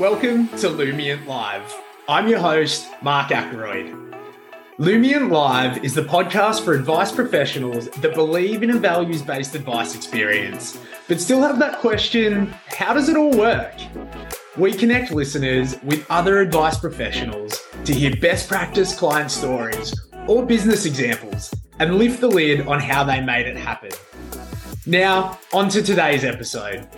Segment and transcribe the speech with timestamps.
[0.00, 1.78] Welcome to Lumiant Live.
[2.08, 3.94] I'm your host, Mark Ackroyd.
[4.78, 9.94] Lumiant Live is the podcast for advice professionals that believe in a values based advice
[9.94, 13.74] experience, but still have that question how does it all work?
[14.56, 19.94] We connect listeners with other advice professionals to hear best practice client stories
[20.26, 23.90] or business examples and lift the lid on how they made it happen.
[24.86, 26.88] Now, on to today's episode.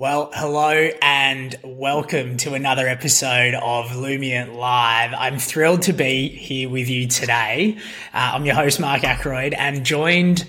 [0.00, 5.12] Well, hello and welcome to another episode of Lumiant Live.
[5.12, 7.78] I'm thrilled to be here with you today.
[8.14, 10.46] Uh, I'm your host, Mark Ackroyd, and joined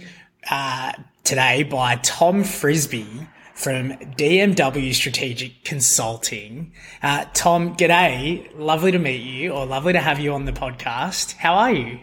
[0.51, 3.07] uh, today by Tom Frisby
[3.55, 6.71] from DMW Strategic Consulting.
[7.01, 8.51] Uh, Tom, g'day.
[8.55, 11.37] Lovely to meet you, or lovely to have you on the podcast.
[11.37, 12.01] How are you?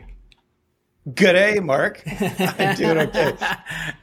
[1.14, 2.02] Good day, Mark.
[2.20, 3.36] I'm doing okay.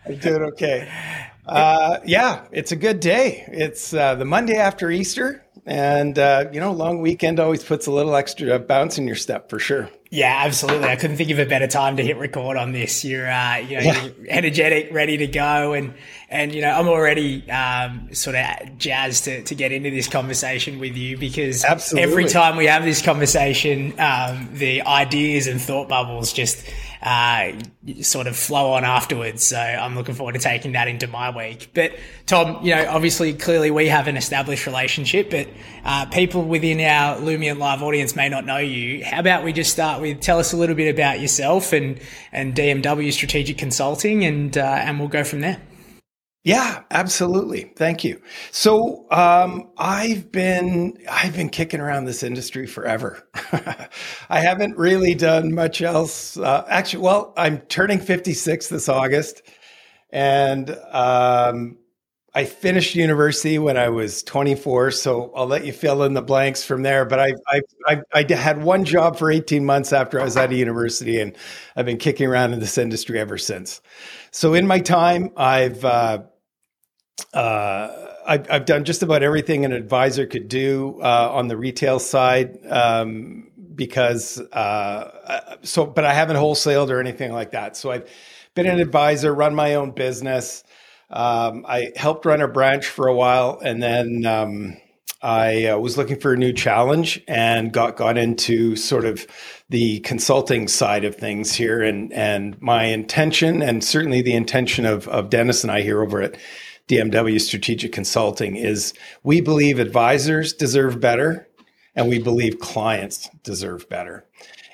[0.05, 1.32] I'm doing okay.
[1.45, 3.43] Uh, yeah, it's a good day.
[3.47, 7.91] It's uh, the Monday after Easter, and uh, you know, long weekend always puts a
[7.91, 9.89] little extra bounce in your step for sure.
[10.09, 10.89] Yeah, absolutely.
[10.89, 13.03] I couldn't think of a better time to hit record on this.
[13.03, 14.03] You're, uh, you know, yeah.
[14.03, 15.95] you're energetic, ready to go, and
[16.30, 20.80] and you know, I'm already um, sort of jazzed to, to get into this conversation
[20.80, 22.11] with you because absolutely.
[22.11, 26.64] every time we have this conversation, um, the ideas and thought bubbles just
[27.03, 27.51] uh,
[28.01, 29.43] sort of flow on afterwards.
[29.43, 31.71] So I'm looking forward to taking that into my week.
[31.73, 31.91] But
[32.25, 35.49] Tom, you know, obviously, clearly we have an established relationship, but
[35.83, 39.03] uh, people within our Lumiant Live audience may not know you.
[39.03, 41.99] How about we just start with tell us a little bit about yourself and
[42.31, 45.59] and DMW Strategic Consulting, and uh, and we'll go from there.
[46.44, 47.72] Yeah, absolutely.
[47.77, 48.22] Thank you.
[48.52, 53.25] So, um, I've been, I've been kicking around this industry forever.
[54.30, 56.36] I haven't really done much else.
[56.36, 59.44] Uh, actually, well, I'm turning 56 this August
[60.09, 61.77] and, um,
[62.36, 66.64] I finished university when I was 24, so I'll let you fill in the blanks
[66.64, 67.05] from there.
[67.05, 67.33] But I,
[67.88, 71.36] I, I, had one job for 18 months after I was out of university, and
[71.75, 73.81] I've been kicking around in this industry ever since.
[74.31, 76.23] So in my time, I've uh,
[77.33, 77.89] uh,
[78.25, 82.57] I've, I've, done just about everything an advisor could do uh, on the retail side
[82.67, 87.77] um, because uh, so, but I haven't wholesaled or anything like that.
[87.77, 88.09] So I've
[88.55, 90.63] been an advisor, run my own business.
[91.09, 94.77] Um, I helped run a branch for a while, and then um,
[95.21, 99.27] I uh, was looking for a new challenge and got got into sort of
[99.69, 101.81] the consulting side of things here.
[101.81, 106.21] And and my intention, and certainly the intention of of Dennis and I here over
[106.21, 106.35] at
[106.88, 111.48] DMW Strategic Consulting is we believe advisors deserve better
[111.95, 114.26] and we believe clients deserve better.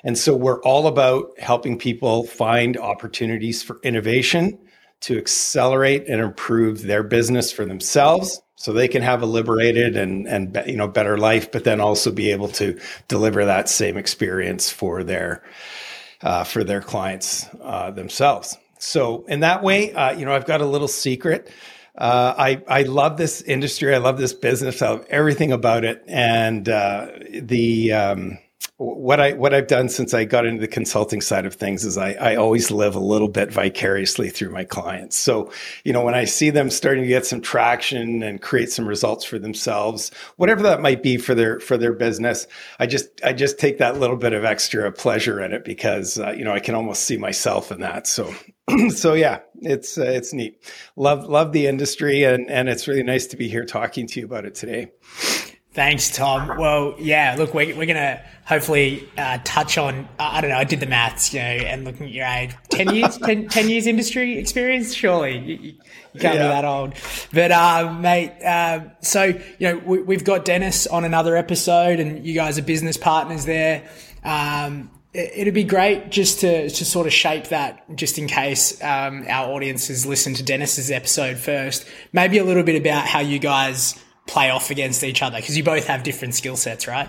[0.02, 4.58] And so we're all about helping people find opportunities for innovation
[5.00, 10.26] to accelerate and improve their business for themselves so they can have a liberated and
[10.28, 12.78] and you know better life but then also be able to
[13.08, 15.42] deliver that same experience for their
[16.22, 20.60] uh, for their clients uh, themselves so in that way uh, you know i've got
[20.60, 21.50] a little secret
[21.96, 23.94] uh, I I love this industry.
[23.94, 24.82] I love this business.
[24.82, 26.02] I love everything about it.
[26.06, 27.08] And uh,
[27.42, 28.38] the um,
[28.80, 31.98] what I what I've done since I got into the consulting side of things is
[31.98, 35.16] I, I always live a little bit vicariously through my clients.
[35.16, 35.52] So
[35.84, 39.22] you know when I see them starting to get some traction and create some results
[39.26, 42.46] for themselves, whatever that might be for their for their business,
[42.78, 46.30] I just I just take that little bit of extra pleasure in it because uh,
[46.30, 48.06] you know I can almost see myself in that.
[48.06, 48.34] So
[48.88, 50.60] so yeah, it's uh, it's neat.
[50.96, 54.26] Love love the industry and and it's really nice to be here talking to you
[54.26, 54.90] about it today.
[55.72, 56.58] Thanks, Tom.
[56.58, 60.64] Well, yeah, look, we're, we're going to hopefully uh, touch on, I don't know, I
[60.64, 63.86] did the maths, you know, and looking at your age, 10 years, 10, 10 years
[63.86, 65.38] industry experience, surely.
[65.38, 65.56] You,
[66.12, 66.42] you can't yeah.
[66.42, 66.94] be that old.
[67.32, 72.26] But, uh, mate, uh, so, you know, we, have got Dennis on another episode and
[72.26, 73.88] you guys are business partners there.
[74.24, 79.24] Um, it'd be great just to, to sort of shape that just in case um,
[79.28, 81.86] our audience has listened to Dennis's episode first.
[82.12, 85.64] Maybe a little bit about how you guys play off against each other because you
[85.64, 87.08] both have different skill sets, right?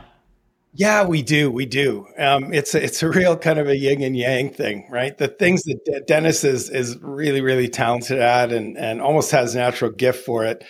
[0.73, 1.51] Yeah, we do.
[1.51, 2.07] We do.
[2.17, 5.17] Um, it's a, it's a real kind of a yin and yang thing, right?
[5.17, 9.53] The things that De- Dennis is is really really talented at and and almost has
[9.53, 10.63] natural gift for it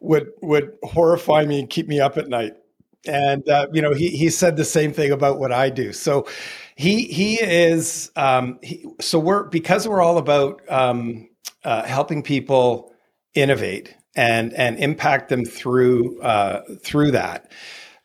[0.00, 2.54] would would horrify me and keep me up at night.
[3.06, 5.92] And uh, you know, he he said the same thing about what I do.
[5.92, 6.26] So
[6.76, 11.28] he he is um, he, so we're because we're all about um,
[11.64, 12.92] uh, helping people
[13.34, 17.50] innovate and and impact them through uh, through that.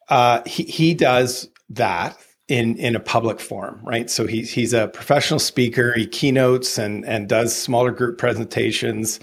[0.09, 2.17] Uh, he he does that
[2.47, 4.09] in in a public forum, right?
[4.09, 5.93] So he's he's a professional speaker.
[5.95, 9.19] He keynotes and and does smaller group presentations.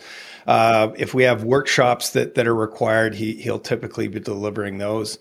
[0.46, 5.18] Uh, if we have workshops that that are required, he he'll typically be delivering those.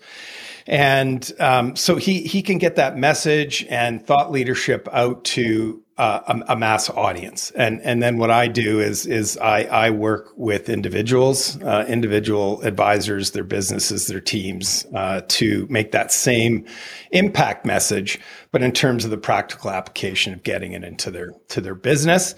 [0.66, 6.20] And um, so he he can get that message and thought leadership out to uh,
[6.48, 7.52] a, a, mass audience.
[7.52, 12.60] And and then what I do is is I, I work with individuals, uh, individual
[12.62, 16.66] advisors, their businesses, their teams, uh, to make that same
[17.12, 18.20] impact message,
[18.50, 22.34] but in terms of the practical application of getting it into their to their business.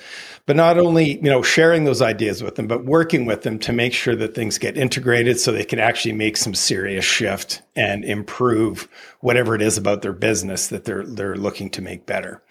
[0.46, 3.72] But not only you know sharing those ideas with them, but working with them to
[3.72, 8.04] make sure that things get integrated so they can actually make some serious shift and
[8.04, 8.88] improve
[9.20, 12.42] whatever it is about their business that they're they're looking to make better.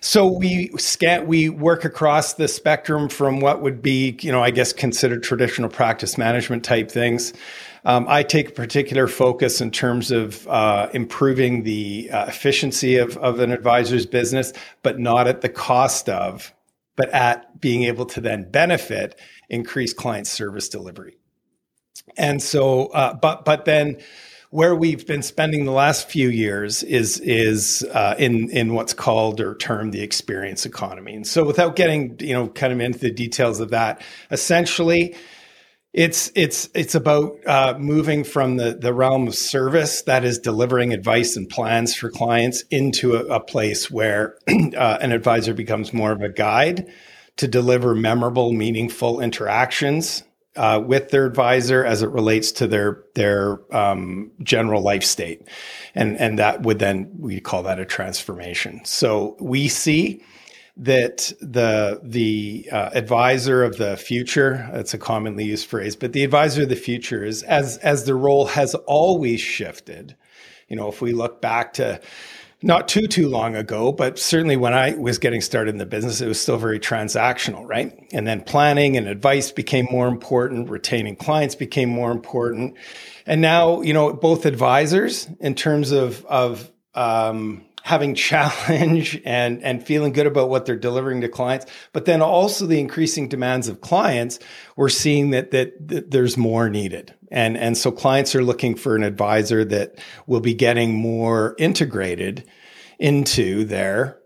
[0.00, 4.50] So we scan we work across the spectrum from what would be, you know, I
[4.50, 7.32] guess considered traditional practice management type things.
[7.86, 13.16] Um, I take a particular focus in terms of uh, improving the uh, efficiency of,
[13.18, 14.52] of an advisor's business,
[14.82, 16.52] but not at the cost of,
[16.96, 19.16] but at being able to then benefit
[19.48, 21.16] increased client service delivery.
[22.16, 23.98] And so, uh, but but then
[24.50, 29.40] where we've been spending the last few years is is uh, in in what's called
[29.40, 31.14] or termed the experience economy.
[31.14, 34.02] And so, without getting you know kind of into the details of that,
[34.32, 35.14] essentially,
[35.96, 40.92] it's it's it's about uh, moving from the the realm of service that is delivering
[40.92, 46.12] advice and plans for clients into a, a place where uh, an advisor becomes more
[46.12, 46.86] of a guide
[47.36, 50.22] to deliver memorable, meaningful interactions
[50.54, 55.48] uh, with their advisor as it relates to their their um, general life state,
[55.94, 58.82] and and that would then we call that a transformation.
[58.84, 60.22] So we see
[60.76, 66.22] that the the uh, advisor of the future that's a commonly used phrase, but the
[66.22, 70.16] advisor of the future is as as the role has always shifted.
[70.68, 72.00] You know, if we look back to
[72.62, 76.22] not too too long ago but certainly when i was getting started in the business
[76.22, 81.14] it was still very transactional right and then planning and advice became more important retaining
[81.14, 82.74] clients became more important
[83.26, 89.86] and now you know both advisors in terms of of um, having challenge and and
[89.86, 93.80] feeling good about what they're delivering to clients but then also the increasing demands of
[93.80, 94.38] clients
[94.76, 98.94] we're seeing that that, that there's more needed and, and so clients are looking for
[98.94, 102.48] an advisor that will be getting more integrated
[102.98, 104.18] into their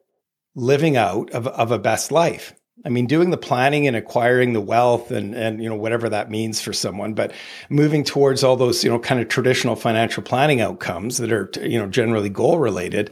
[0.54, 2.54] living out of, of a best life.
[2.84, 6.30] I mean, doing the planning and acquiring the wealth and, and, you know, whatever that
[6.30, 7.32] means for someone, but
[7.68, 11.78] moving towards all those, you know, kind of traditional financial planning outcomes that are, you
[11.78, 13.10] know, generally goal related.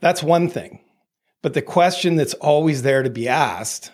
[0.00, 0.80] That's one thing.
[1.42, 3.90] But the question that's always there to be asked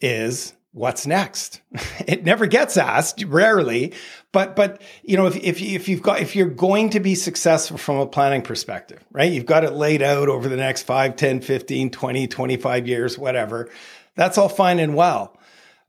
[0.00, 1.60] is, what's next?
[2.06, 3.92] It never gets asked, rarely,
[4.30, 7.78] but but you know if if if you've got if you're going to be successful
[7.78, 9.32] from a planning perspective, right?
[9.32, 13.68] You've got it laid out over the next 5, 10, 15, 20, 25 years, whatever.
[14.16, 15.38] That's all fine and well.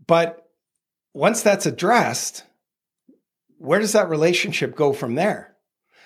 [0.06, 0.50] But
[1.14, 2.44] once that's addressed,
[3.58, 5.56] where does that relationship go from there?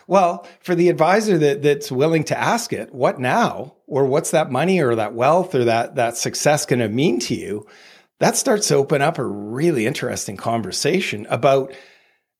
[0.07, 3.75] Well, for the advisor that, that's willing to ask it, what now?
[3.87, 7.35] Or what's that money or that wealth or that, that success going to mean to
[7.35, 7.67] you?
[8.21, 11.73] that starts to open up a really interesting conversation about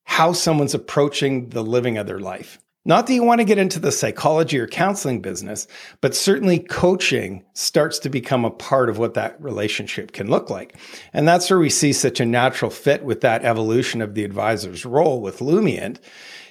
[0.03, 2.59] how someone's approaching the living of their life.
[2.83, 5.67] Not that you want to get into the psychology or counseling business,
[6.01, 10.75] but certainly coaching starts to become a part of what that relationship can look like.
[11.13, 14.83] And that's where we see such a natural fit with that evolution of the advisor's
[14.83, 15.99] role with Lumiant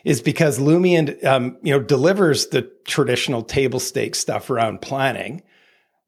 [0.04, 5.42] is because Lumiant, um, you know, delivers the traditional table stakes stuff around planning,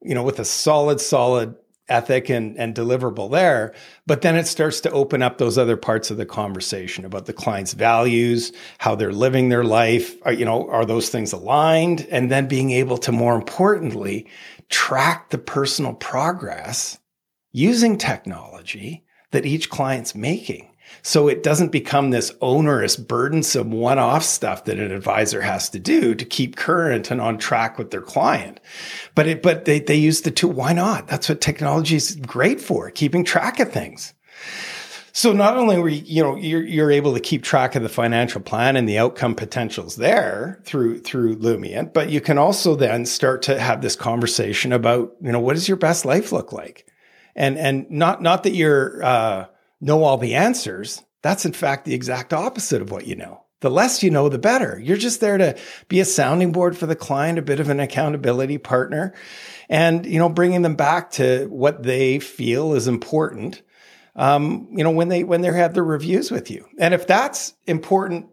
[0.02, 1.56] you know, with a solid, solid
[1.92, 3.74] ethic and, and deliverable there.
[4.06, 7.32] But then it starts to open up those other parts of the conversation about the
[7.32, 10.16] client's values, how they're living their life.
[10.22, 12.06] Are, you know, are those things aligned?
[12.10, 14.26] And then being able to more importantly,
[14.70, 16.98] track the personal progress
[17.52, 20.71] using technology that each client's making.
[21.02, 25.78] So it doesn't become this onerous, burdensome one off stuff that an advisor has to
[25.78, 28.60] do to keep current and on track with their client.
[29.14, 30.52] But it, but they, they use the tool.
[30.52, 31.08] Why not?
[31.08, 34.14] That's what technology is great for, keeping track of things.
[35.14, 37.88] So not only were you, you know you're, you're able to keep track of the
[37.90, 43.04] financial plan and the outcome potentials there through through Lumiant, but you can also then
[43.04, 46.86] start to have this conversation about you know what does your best life look like,
[47.36, 49.46] and and not not that you're uh,
[49.82, 51.02] know all the answers.
[51.20, 53.44] That's in fact the exact opposite of what you know.
[53.60, 54.80] The less you know, the better.
[54.82, 57.78] You're just there to be a sounding board for the client, a bit of an
[57.78, 59.14] accountability partner,
[59.68, 63.62] and you know, bringing them back to what they feel is important.
[64.16, 67.54] Um, you know, when they when they have their reviews with you, and if that's
[67.66, 68.26] important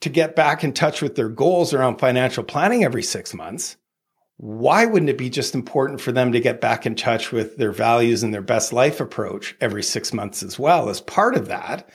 [0.00, 3.76] to get back in touch with their goals around financial planning every six months,
[4.40, 7.72] why wouldn't it be just important for them to get back in touch with their
[7.72, 11.90] values and their best life approach every six months as well as part of that?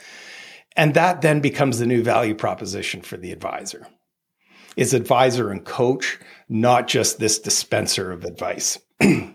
[0.78, 3.88] And that then becomes the new value proposition for the advisor.
[4.78, 8.78] Is advisor and coach, not just this dispenser of advice.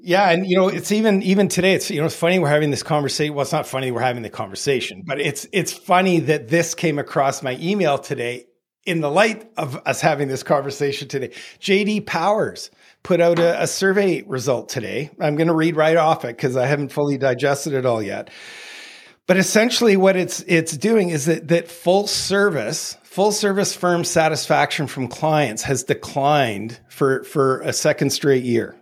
[0.00, 1.74] Yeah, and you know, it's even even today.
[1.74, 3.34] It's you know, it's funny we're having this conversation.
[3.34, 7.00] Well, it's not funny we're having the conversation, but it's it's funny that this came
[7.00, 8.46] across my email today
[8.88, 11.28] in the light of us having this conversation today.
[11.60, 12.70] JD Powers
[13.02, 15.10] put out a, a survey result today.
[15.20, 18.30] I'm going to read right off it because I haven't fully digested it all yet.
[19.26, 24.86] But essentially, what it's it's doing is that that full service full service firm satisfaction
[24.86, 28.74] from clients has declined for for a second straight year.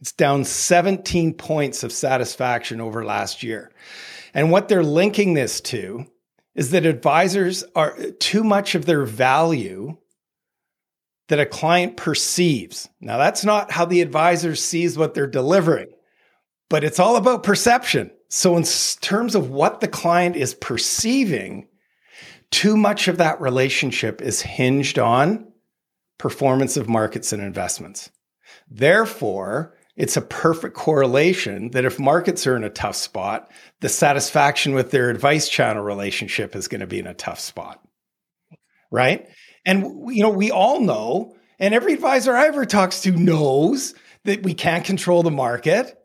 [0.00, 3.70] It's down 17 points of satisfaction over last year.
[4.34, 6.04] And what they're linking this to
[6.54, 9.96] is that advisors are too much of their value
[11.28, 12.88] that a client perceives.
[13.00, 15.88] Now, that's not how the advisor sees what they're delivering,
[16.68, 18.10] but it's all about perception.
[18.28, 18.64] So, in
[19.00, 21.68] terms of what the client is perceiving,
[22.50, 25.52] too much of that relationship is hinged on
[26.18, 28.10] performance of markets and investments.
[28.70, 34.74] Therefore, it's a perfect correlation that if markets are in a tough spot, the satisfaction
[34.74, 37.80] with their advice channel relationship is going to be in a tough spot.
[38.90, 39.28] Right.
[39.64, 44.42] And, you know, we all know, and every advisor I ever talks to knows that
[44.42, 45.96] we can't control the market.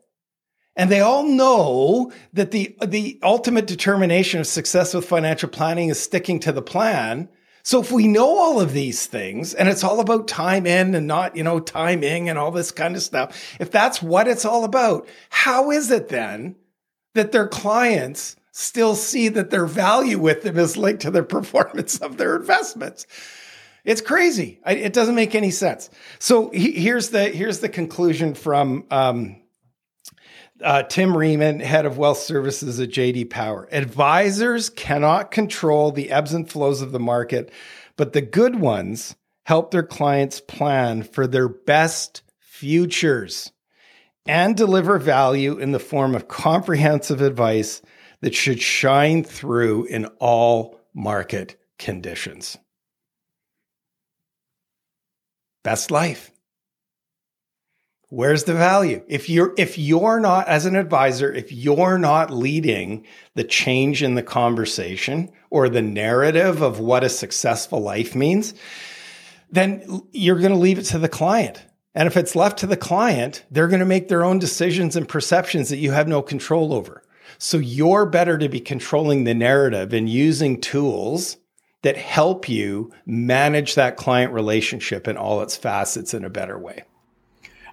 [0.76, 6.00] And they all know that the, the ultimate determination of success with financial planning is
[6.00, 7.28] sticking to the plan
[7.62, 11.06] so if we know all of these things and it's all about time in and
[11.06, 14.64] not, you know, timing and all this kind of stuff, if that's what it's all
[14.64, 16.56] about, how is it then
[17.14, 21.98] that their clients still see that their value with them is linked to the performance
[21.98, 23.06] of their investments?
[23.84, 24.60] It's crazy.
[24.66, 25.88] it doesn't make any sense.
[26.18, 29.36] So here's the here's the conclusion from um,
[30.62, 33.68] uh, Tim Riemann, head of wealth services at JD Power.
[33.72, 37.52] Advisors cannot control the ebbs and flows of the market,
[37.96, 43.52] but the good ones help their clients plan for their best futures
[44.26, 47.82] and deliver value in the form of comprehensive advice
[48.20, 52.58] that should shine through in all market conditions.
[55.62, 56.29] Best life.
[58.10, 59.04] Where's the value?
[59.06, 64.16] If you're if you're not as an advisor, if you're not leading the change in
[64.16, 68.52] the conversation or the narrative of what a successful life means,
[69.52, 71.64] then you're going to leave it to the client.
[71.94, 75.08] And if it's left to the client, they're going to make their own decisions and
[75.08, 77.04] perceptions that you have no control over.
[77.38, 81.36] So you're better to be controlling the narrative and using tools
[81.82, 86.82] that help you manage that client relationship in all its facets in a better way.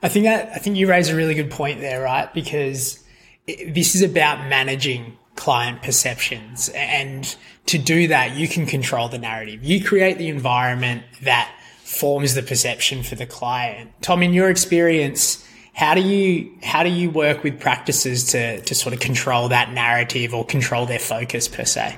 [0.02, 2.32] I think that I think you raise a really good point there, right?
[2.34, 3.04] Because
[3.48, 7.36] it, this is about managing client perceptions, and
[7.68, 9.64] to do that, you can control the narrative.
[9.64, 11.52] You create the environment that
[11.84, 13.92] forms the perception for the client.
[14.02, 18.76] Tom, in your experience, how do you how do you work with practices to to
[18.76, 21.96] sort of control that narrative or control their focus per se?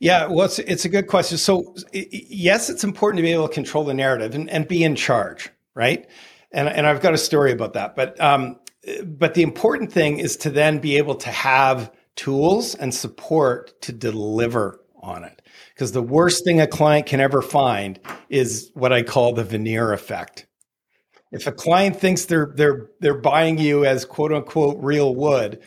[0.00, 1.38] Yeah, well, it's, it's a good question.
[1.38, 4.94] So, yes, it's important to be able to control the narrative and, and be in
[4.94, 6.06] charge, right?
[6.52, 7.96] And and I've got a story about that.
[7.96, 8.58] But um,
[9.04, 13.92] but the important thing is to then be able to have tools and support to
[13.92, 15.42] deliver on it.
[15.74, 19.92] Because the worst thing a client can ever find is what I call the veneer
[19.92, 20.46] effect.
[21.32, 25.60] If a client thinks they're they're they're buying you as quote unquote real wood,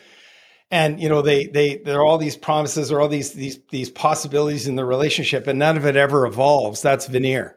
[0.70, 3.90] and you know they they there are all these promises or all these these these
[3.90, 6.82] possibilities in the relationship, and none of it ever evolves.
[6.82, 7.56] That's veneer.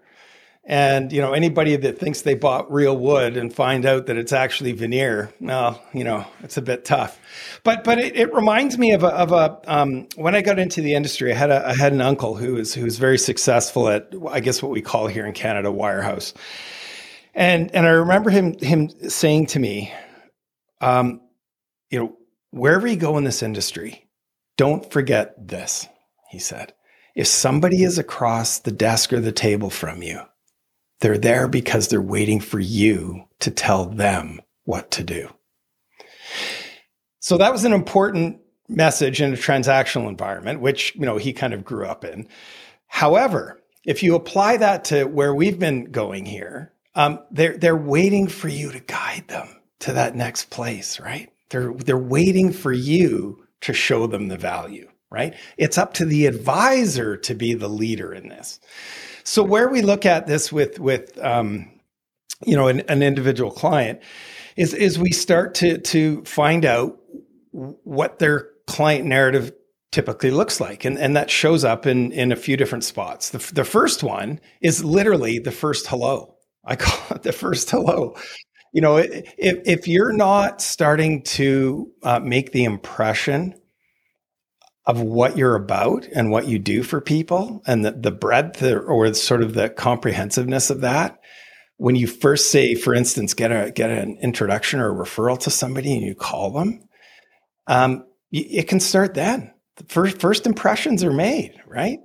[0.66, 4.32] And you know anybody that thinks they bought real wood and find out that it's
[4.32, 7.20] actually veneer, well, you know it's a bit tough.
[7.64, 10.82] But but it, it reminds me of a, of a um, when I got into
[10.82, 13.90] the industry, I had a I had an uncle who was who was very successful
[13.90, 16.34] at I guess what we call here in Canada wirehouse,
[17.36, 19.94] and and I remember him him saying to me,
[20.80, 21.20] um,
[21.90, 22.18] you know,
[22.52, 24.08] wherever you go in this industry,
[24.56, 25.90] don't forget this.
[26.30, 26.74] He said,
[27.18, 30.22] if somebody is across the desk or the table from you
[31.04, 35.28] they're there because they're waiting for you to tell them what to do.
[37.20, 41.54] So that was an important message in a transactional environment, which, you know, he kind
[41.54, 42.30] of grew up in.
[42.88, 48.28] However, if you apply that to where we've been going here, um, they're, they're waiting
[48.28, 51.30] for you to guide them to that next place, right?
[51.50, 55.36] They're, they're waiting for you to show them the value right?
[55.58, 58.60] It's up to the advisor to be the leader in this.
[59.24, 61.70] So where we look at this with with um,
[62.46, 64.02] you know an, an individual client
[64.58, 67.00] is is we start to to find out
[67.52, 69.52] what their client narrative
[69.94, 70.84] typically looks like.
[70.84, 73.30] And, and that shows up in, in a few different spots.
[73.30, 76.36] The, the first one is literally the first hello.
[76.66, 78.16] I call it the first hello.
[78.74, 83.54] You know, if, if you're not starting to uh, make the impression
[84.86, 89.14] of what you're about and what you do for people and the, the breadth or
[89.14, 91.20] sort of the comprehensiveness of that,
[91.78, 95.50] when you first say, for instance, get a get an introduction or a referral to
[95.50, 96.88] somebody and you call them,
[97.68, 99.52] um, it can start then.
[99.78, 102.00] The first first impressions are made, right?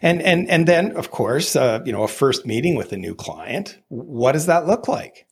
[0.00, 3.14] And and and then, of course, uh, you know, a first meeting with a new
[3.14, 3.78] client.
[3.88, 5.26] What does that look like?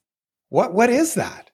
[0.51, 1.50] What what is that?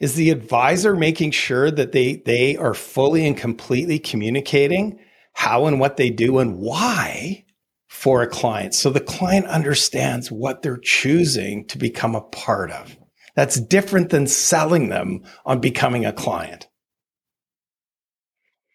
[0.00, 5.00] Is the advisor making sure that they they are fully and completely communicating
[5.32, 7.44] how and what they do and why
[7.88, 12.96] for a client so the client understands what they're choosing to become a part of.
[13.34, 16.68] That's different than selling them on becoming a client.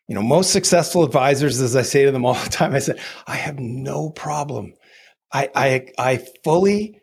[0.07, 2.99] You know, most successful advisors, as I say to them all the time, I said,
[3.27, 4.73] I have no problem.
[5.31, 6.99] I, I, I fully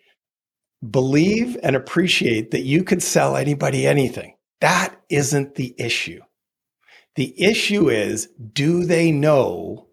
[0.89, 4.35] believe and appreciate that you could sell anybody anything.
[4.61, 6.21] That isn't the issue.
[7.17, 9.89] The issue is, do they know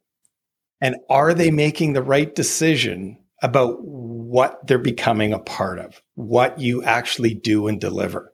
[0.80, 6.60] and are they making the right decision about what they're becoming a part of, what
[6.60, 8.34] you actually do and deliver?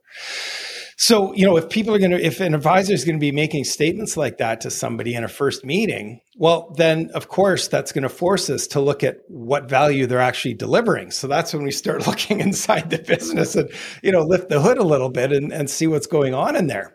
[0.96, 3.32] So, you know, if people are going to, if an advisor is going to be
[3.32, 7.92] making statements like that to somebody in a first meeting, well, then of course that's
[7.92, 11.10] going to force us to look at what value they're actually delivering.
[11.10, 13.70] So that's when we start looking inside the business and,
[14.02, 16.68] you know, lift the hood a little bit and, and see what's going on in
[16.68, 16.94] there.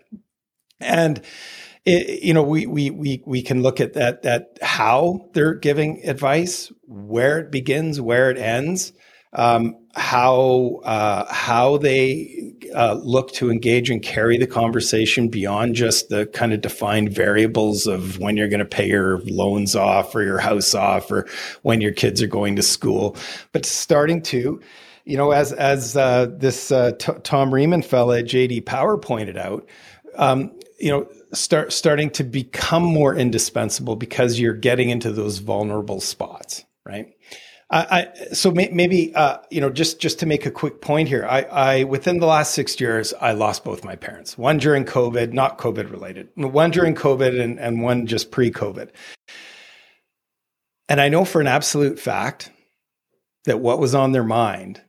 [0.80, 1.22] And,
[1.86, 6.02] it, you know, we, we, we, we can look at that, that how they're giving
[6.06, 8.94] advice, where it begins, where it ends
[9.34, 16.10] um, how uh, how they uh, look to engage and carry the conversation beyond just
[16.10, 20.24] the kind of defined variables of when you're going to pay your loans off or
[20.24, 21.28] your house off or
[21.64, 23.16] when your kids are going to school,
[23.52, 24.60] but starting to
[25.06, 29.38] you know, as as uh, this uh, t- Tom Riemann fella at JD Power pointed
[29.38, 29.68] out,
[30.16, 36.00] um, you know, start starting to become more indispensable because you're getting into those vulnerable
[36.00, 37.08] spots, right?
[37.72, 41.26] I, so may, maybe uh, you know just just to make a quick point here,
[41.30, 44.38] I, I within the last six years I lost both my parents.
[44.38, 46.30] One during COVID, not COVID related.
[46.36, 48.90] One during COVID, and and one just pre COVID.
[50.88, 52.52] And I know for an absolute fact
[53.46, 54.82] that what was on their mind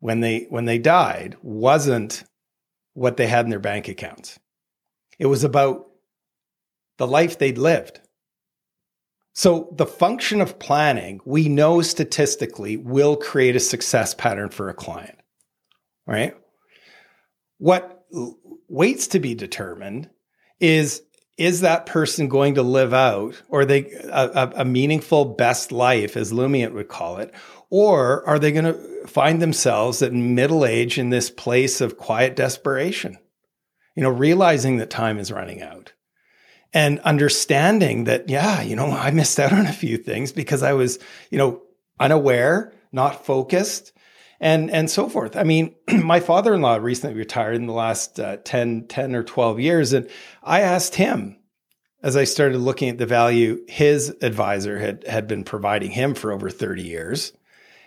[0.00, 2.24] when they when they died wasn't
[2.92, 4.38] what they had in their bank accounts.
[5.18, 5.86] It was about
[6.98, 8.00] the life they'd lived
[9.34, 14.74] so the function of planning, we know statistically will create a success pattern for a
[14.74, 15.18] client,
[16.06, 16.36] right?
[17.58, 18.04] What
[18.68, 20.08] waits to be determined
[20.60, 21.02] is
[21.36, 26.32] is that person going to live out or they a, a meaningful best life as
[26.32, 27.34] Lumiant would call it
[27.70, 32.36] or are they going to find themselves at middle age in this place of quiet
[32.36, 33.18] desperation
[33.96, 35.92] you know realizing that time is running out
[36.74, 40.72] and understanding that, yeah, you know, I missed out on a few things because I
[40.72, 40.98] was,
[41.30, 41.62] you know,
[42.00, 43.92] unaware, not focused,
[44.40, 45.36] and and so forth.
[45.36, 49.92] I mean, my father-in-law recently retired in the last uh, 10, 10 or 12 years.
[49.92, 50.10] And
[50.42, 51.38] I asked him,
[52.02, 56.32] as I started looking at the value his advisor had, had been providing him for
[56.32, 57.32] over 30 years,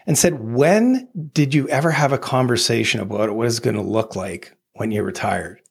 [0.07, 3.81] and said, when did you ever have a conversation about what it was going to
[3.81, 5.61] look like when you retired?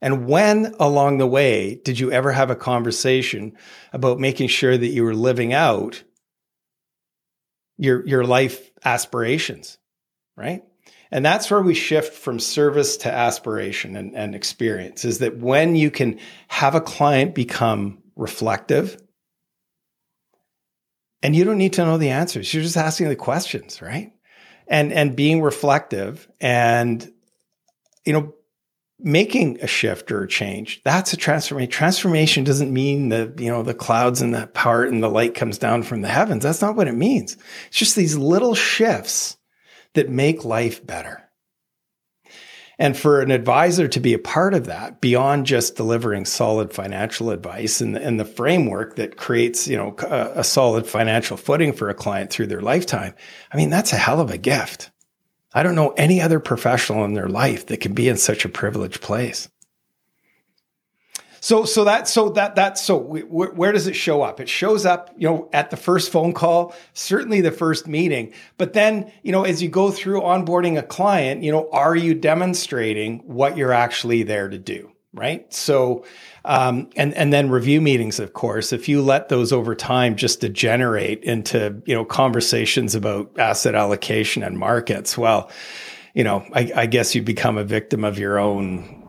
[0.00, 3.56] And when along the way did you ever have a conversation
[3.92, 6.02] about making sure that you were living out
[7.76, 9.78] your, your life aspirations,
[10.36, 10.62] right?
[11.10, 15.74] And that's where we shift from service to aspiration and, and experience is that when
[15.74, 19.00] you can have a client become reflective,
[21.22, 22.52] and you don't need to know the answers.
[22.52, 24.12] You're just asking the questions, right?
[24.66, 27.10] And and being reflective and
[28.04, 28.34] you know
[29.00, 31.70] making a shift or a change that's a transformation.
[31.70, 35.58] Transformation doesn't mean the you know the clouds and the power and the light comes
[35.58, 36.42] down from the heavens.
[36.42, 37.36] That's not what it means.
[37.68, 39.36] It's just these little shifts
[39.94, 41.28] that make life better.
[42.80, 47.30] And for an advisor to be a part of that beyond just delivering solid financial
[47.30, 51.88] advice and, and the framework that creates you know a, a solid financial footing for
[51.88, 53.14] a client through their lifetime
[53.52, 54.92] i mean that's a hell of a gift
[55.58, 58.48] I don't know any other professional in their life that can be in such a
[58.48, 59.48] privileged place.
[61.40, 64.38] So, so that, so that, that, so where, where does it show up?
[64.38, 68.32] It shows up, you know, at the first phone call, certainly the first meeting.
[68.56, 72.14] But then, you know, as you go through onboarding a client, you know, are you
[72.14, 74.92] demonstrating what you're actually there to do?
[75.12, 75.52] Right.
[75.52, 76.04] So,
[76.48, 78.72] um, and and then review meetings, of course.
[78.72, 84.42] If you let those over time just degenerate into you know conversations about asset allocation
[84.42, 85.50] and markets, well,
[86.14, 89.07] you know, I, I guess you become a victim of your own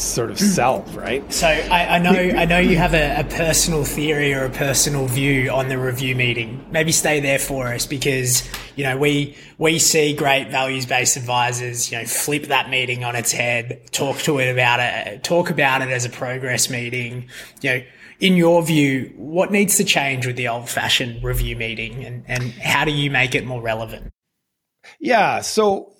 [0.00, 1.30] sort of self, right?
[1.32, 5.06] So I, I know I know you have a, a, personal theory or a personal
[5.06, 6.64] view on the review meeting.
[6.70, 11.90] Maybe stay there for us because you know we we see great values based advisors
[11.92, 15.82] you know flip that meeting on its head, talk to it about it, talk about
[15.82, 17.28] it as a progress meeting.
[17.60, 17.82] You know,
[18.20, 22.52] in your view, what needs to change with the old fashioned review meeting, and and
[22.52, 24.12] how do you make it more relevant?
[24.98, 25.94] Yeah, so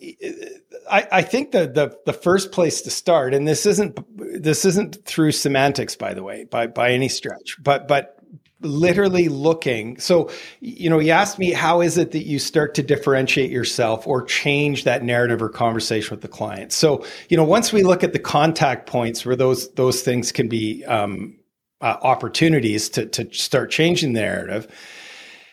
[0.91, 3.99] I, I think the, the the first place to start, and this isn't
[4.43, 8.17] this isn't through semantics, by the way, by by any stretch, but but
[8.63, 9.99] literally looking.
[9.99, 14.07] So, you know, you asked me how is it that you start to differentiate yourself
[14.07, 16.73] or change that narrative or conversation with the client.
[16.73, 20.49] So, you know, once we look at the contact points where those those things can
[20.49, 21.39] be um,
[21.81, 24.69] uh, opportunities to to start changing the narrative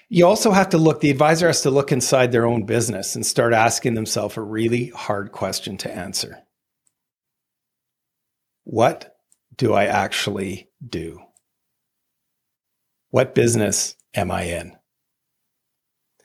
[0.09, 3.25] you also have to look, the advisor has to look inside their own business and
[3.25, 6.39] start asking themselves a really hard question to answer.
[8.63, 9.17] What
[9.55, 11.21] do I actually do?
[13.09, 14.73] What business am I in?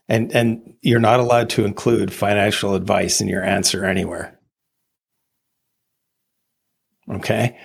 [0.09, 4.38] And, and you're not allowed to include financial advice in your answer anywhere.
[7.11, 7.59] Okay.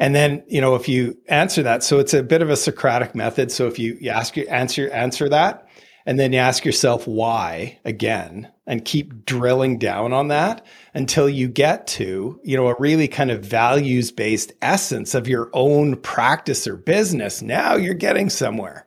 [0.00, 3.14] And then, you know, if you answer that, so it's a bit of a Socratic
[3.14, 3.52] method.
[3.52, 5.68] So if you, you ask your answer, answer that,
[6.06, 11.48] and then you ask yourself why again, and keep drilling down on that until you
[11.48, 16.66] get to, you know, a really kind of values based essence of your own practice
[16.66, 17.42] or business.
[17.42, 18.86] Now you're getting somewhere.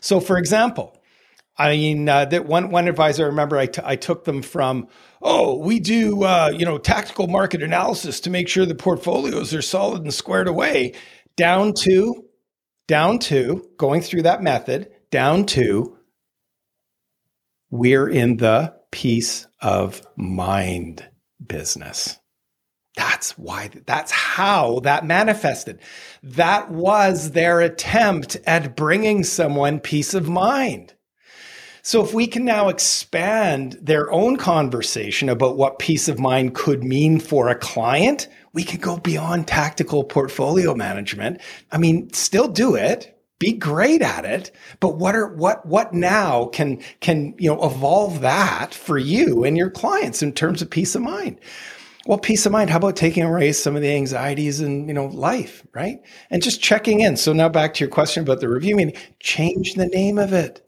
[0.00, 0.96] So for example,
[1.58, 4.88] I mean, uh, that one, one advisor, I remember I, t- I took them from,
[5.22, 9.62] oh, we do, uh, you know, tactical market analysis to make sure the portfolios are
[9.62, 10.92] solid and squared away
[11.36, 12.24] down to,
[12.88, 15.96] down to going through that method, down to
[17.70, 21.08] we're in the peace of mind
[21.44, 22.18] business.
[22.96, 25.78] That's why, that's how that manifested.
[26.22, 30.92] That was their attempt at bringing someone peace of mind.
[31.84, 36.84] So if we can now expand their own conversation about what peace of mind could
[36.84, 41.40] mean for a client, we can go beyond tactical portfolio management.
[41.72, 46.46] I mean, still do it, be great at it, but what are what what now
[46.46, 50.94] can can you know evolve that for you and your clients in terms of peace
[50.94, 51.40] of mind?
[52.06, 52.70] Well, peace of mind.
[52.70, 55.98] How about taking away some of the anxieties in you know life, right?
[56.30, 57.16] And just checking in.
[57.16, 58.94] So now back to your question about the review meeting.
[59.18, 60.64] Change the name of it.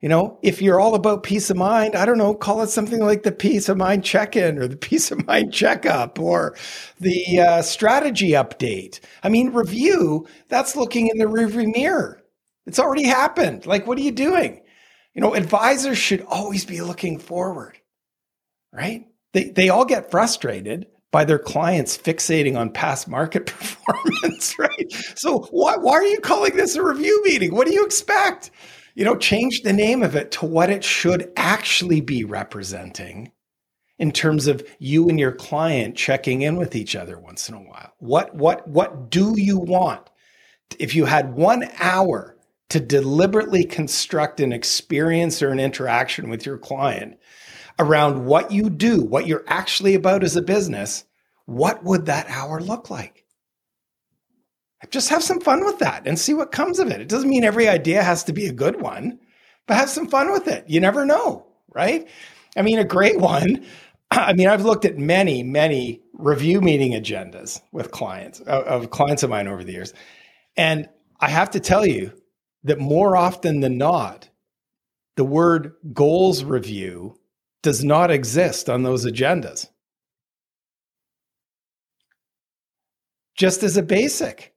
[0.00, 3.00] You know, if you're all about peace of mind, I don't know, call it something
[3.00, 6.56] like the peace of mind check in or the peace of mind checkup or
[7.00, 9.00] the uh, strategy update.
[9.24, 12.22] I mean, review, that's looking in the rearview mirror.
[12.66, 13.66] It's already happened.
[13.66, 14.62] Like, what are you doing?
[15.14, 17.76] You know, advisors should always be looking forward,
[18.72, 19.06] right?
[19.32, 24.92] They, they all get frustrated by their clients fixating on past market performance, right?
[25.16, 27.54] So why, why are you calling this a review meeting?
[27.54, 28.50] What do you expect?
[28.98, 33.30] You know, change the name of it to what it should actually be representing
[34.00, 37.60] in terms of you and your client checking in with each other once in a
[37.60, 37.92] while.
[37.98, 40.10] What what what do you want?
[40.80, 42.36] If you had 1 hour
[42.70, 47.20] to deliberately construct an experience or an interaction with your client
[47.78, 51.04] around what you do, what you're actually about as a business,
[51.46, 53.24] what would that hour look like?
[54.86, 57.00] Just have some fun with that and see what comes of it.
[57.00, 59.18] It doesn't mean every idea has to be a good one,
[59.66, 60.64] but have some fun with it.
[60.68, 62.08] You never know, right?
[62.56, 63.64] I mean, a great one.
[64.10, 69.30] I mean, I've looked at many, many review meeting agendas with clients, of clients of
[69.30, 69.92] mine over the years.
[70.56, 70.88] And
[71.20, 72.12] I have to tell you
[72.64, 74.28] that more often than not,
[75.16, 77.18] the word goals review
[77.62, 79.68] does not exist on those agendas.
[83.36, 84.54] Just as a basic.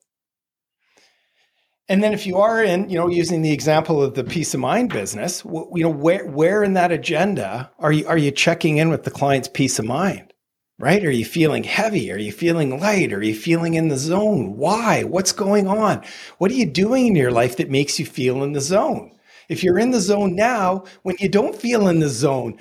[1.92, 4.62] And then if you are in, you know, using the example of the peace of
[4.62, 8.88] mind business, you know, where where in that agenda are you are you checking in
[8.88, 10.34] with the client's peace of mind?
[10.80, 11.04] Right?
[11.04, 12.10] Are you feeling heavy?
[12.10, 13.12] Are you feeling light?
[13.12, 14.56] Are you feeling in the zone?
[14.56, 15.04] Why?
[15.04, 16.02] What's going on?
[16.38, 19.12] What are you doing in your life that makes you feel in the zone?
[19.50, 22.58] If you're in the zone now, when you don't feel in the zone,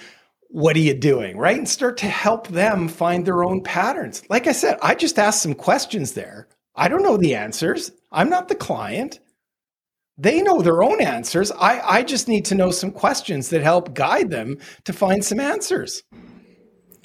[0.49, 1.39] what are you doing?
[1.39, 1.57] Right.
[1.57, 4.25] And start to help them find their own patterns.
[4.29, 6.49] Like I said, I just asked some questions there.
[6.81, 7.93] I don't know the answers.
[8.11, 9.21] I'm not the client.
[10.17, 11.53] They know their own answers.
[11.53, 15.41] I, I just need to know some questions that help guide them to find some
[15.41, 16.03] answers.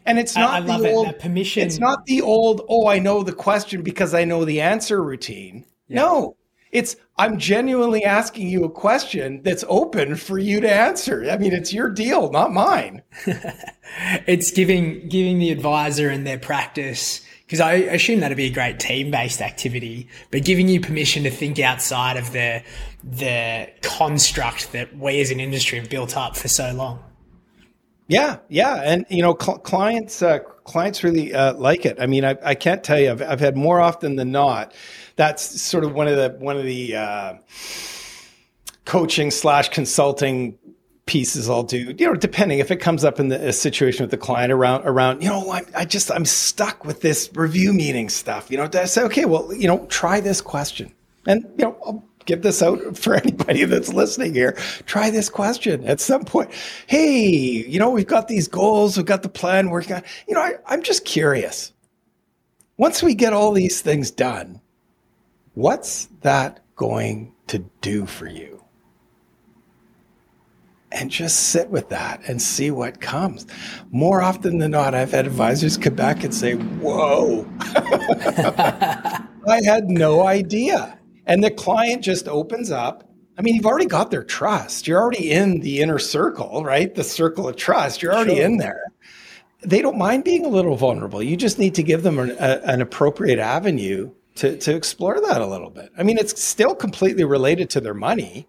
[0.06, 1.64] And it's not I, I the old it, permission.
[1.64, 5.66] It's not the old, oh, I know the question because I know the answer routine.
[5.90, 5.96] Yeah.
[6.04, 6.38] No,
[6.72, 11.30] it's I'm genuinely asking you a question that's open for you to answer.
[11.30, 13.02] I mean, it's your deal, not mine.
[14.26, 18.80] it's giving giving the advisor and their practice because I assume that'd be a great
[18.80, 22.64] team based activity, but giving you permission to think outside of the
[23.04, 27.04] the construct that we as an industry have built up for so long.
[28.08, 32.00] Yeah, yeah, and you know, cl- clients uh, clients really uh, like it.
[32.00, 34.74] I mean, I, I can't tell you, I've, I've had more often than not.
[35.16, 37.34] That's sort of one of the one of the uh,
[38.86, 40.58] coaching slash consulting
[41.06, 44.18] pieces I'll do, you know, depending if it comes up in the situation with the
[44.18, 48.50] client around, around, you know, I, I just, I'm stuck with this review meeting stuff,
[48.50, 50.92] you know, I say, okay, well, you know, try this question
[51.28, 54.54] and, you know, I'll give this out for anybody that's listening here.
[54.86, 56.52] Try this question at some point.
[56.88, 60.42] Hey, you know, we've got these goals, we've got the plan working on, you know,
[60.42, 61.72] I, I'm just curious.
[62.78, 64.60] Once we get all these things done,
[65.54, 68.55] what's that going to do for you?
[70.96, 73.46] And just sit with that and see what comes.
[73.92, 80.26] More often than not, I've had advisors come back and say, Whoa, I had no
[80.26, 80.98] idea.
[81.28, 83.10] And the client just opens up.
[83.38, 84.88] I mean, you've already got their trust.
[84.88, 86.96] You're already in the inner circle, right?
[86.96, 88.02] The circle of trust.
[88.02, 88.46] You're already sure.
[88.46, 88.84] in there.
[89.62, 91.22] They don't mind being a little vulnerable.
[91.22, 95.42] You just need to give them an, a, an appropriate avenue to, to explore that
[95.42, 95.92] a little bit.
[95.98, 98.48] I mean, it's still completely related to their money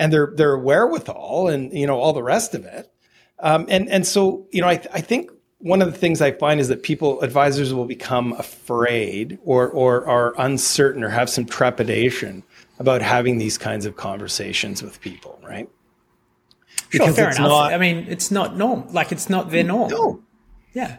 [0.00, 2.90] and their their wherewithal and you know all the rest of it.
[3.38, 6.58] Um, and and so you know I I think one of the things I find
[6.58, 12.42] is that people advisors will become afraid or or are uncertain or have some trepidation
[12.78, 15.68] about having these kinds of conversations with people, right?
[16.90, 17.48] Because sure, fair enough.
[17.48, 18.88] Not, I mean, it's not norm.
[18.90, 19.90] Like it's not their norm.
[19.90, 20.22] No.
[20.72, 20.96] Yeah.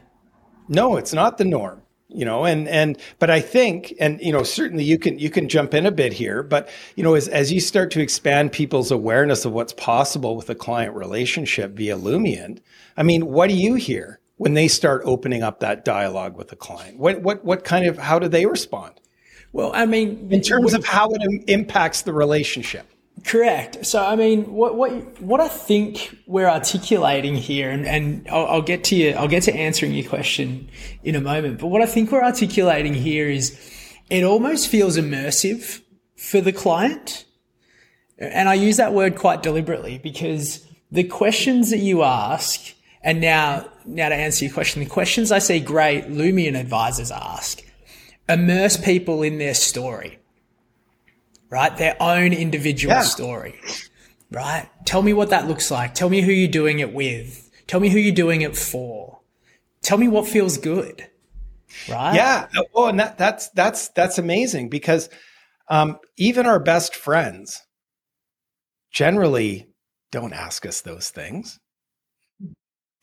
[0.69, 1.81] No, it's not the norm
[2.13, 5.47] you know and and but i think and you know certainly you can you can
[5.47, 8.91] jump in a bit here but you know as, as you start to expand people's
[8.91, 12.60] awareness of what's possible with a client relationship via Lumiant
[12.97, 16.56] i mean what do you hear when they start opening up that dialogue with the
[16.56, 16.97] client?
[16.97, 19.00] What what what kind of how do they respond?
[19.54, 22.88] Well i mean in terms of how it impacts the relationship
[23.24, 23.86] Correct.
[23.86, 28.62] So, I mean, what what what I think we're articulating here, and, and I'll, I'll,
[28.62, 30.69] get to you, I'll get to answering your question
[31.04, 31.60] in a moment.
[31.60, 33.58] But what I think we're articulating here is,
[34.10, 35.82] it almost feels immersive
[36.15, 37.26] for the client,
[38.17, 43.69] and I use that word quite deliberately because the questions that you ask, and now
[43.86, 47.62] now to answer your question, the questions I see great Lumiant advisors ask,
[48.28, 50.17] immerse people in their story
[51.51, 51.77] right?
[51.77, 53.01] Their own individual yeah.
[53.01, 53.59] story,
[54.31, 54.67] right?
[54.85, 55.93] Tell me what that looks like.
[55.93, 57.51] Tell me who you're doing it with.
[57.67, 59.19] Tell me who you're doing it for.
[59.83, 61.07] Tell me what feels good,
[61.89, 62.15] right?
[62.15, 62.47] Yeah.
[62.73, 65.09] Oh, and that, that's that's that's amazing because
[65.67, 67.61] um, even our best friends
[68.91, 69.67] generally
[70.11, 71.59] don't ask us those things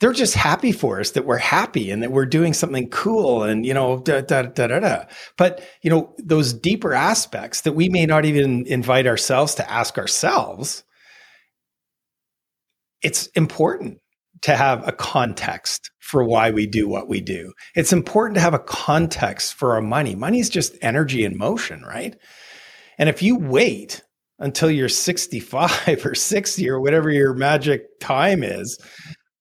[0.01, 3.67] they're just happy for us that we're happy and that we're doing something cool and
[3.67, 5.05] you know da, da, da, da, da.
[5.37, 9.99] but you know those deeper aspects that we may not even invite ourselves to ask
[9.99, 10.85] ourselves
[13.03, 13.99] it's important
[14.43, 17.53] to have a context for why we do what we do.
[17.75, 20.15] It's important to have a context for our money.
[20.15, 22.17] Money is just energy in motion right?
[22.99, 24.03] And if you wait
[24.39, 28.79] until you're 65 or 60 or whatever your magic time is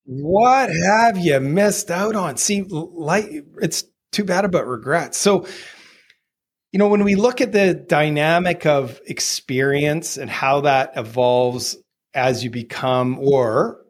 [0.08, 2.38] what have you missed out on?
[2.38, 3.26] See, like
[3.62, 5.18] it's too bad about regrets.
[5.18, 5.46] So,
[6.72, 11.76] you know, when we look at the dynamic of experience and how that evolves
[12.14, 13.82] as you become or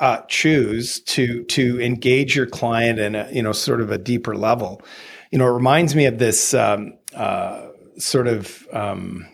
[0.00, 4.34] uh, choose to to engage your client in a you know sort of a deeper
[4.34, 4.82] level,
[5.30, 9.24] you know, it reminds me of this um, uh, sort of um,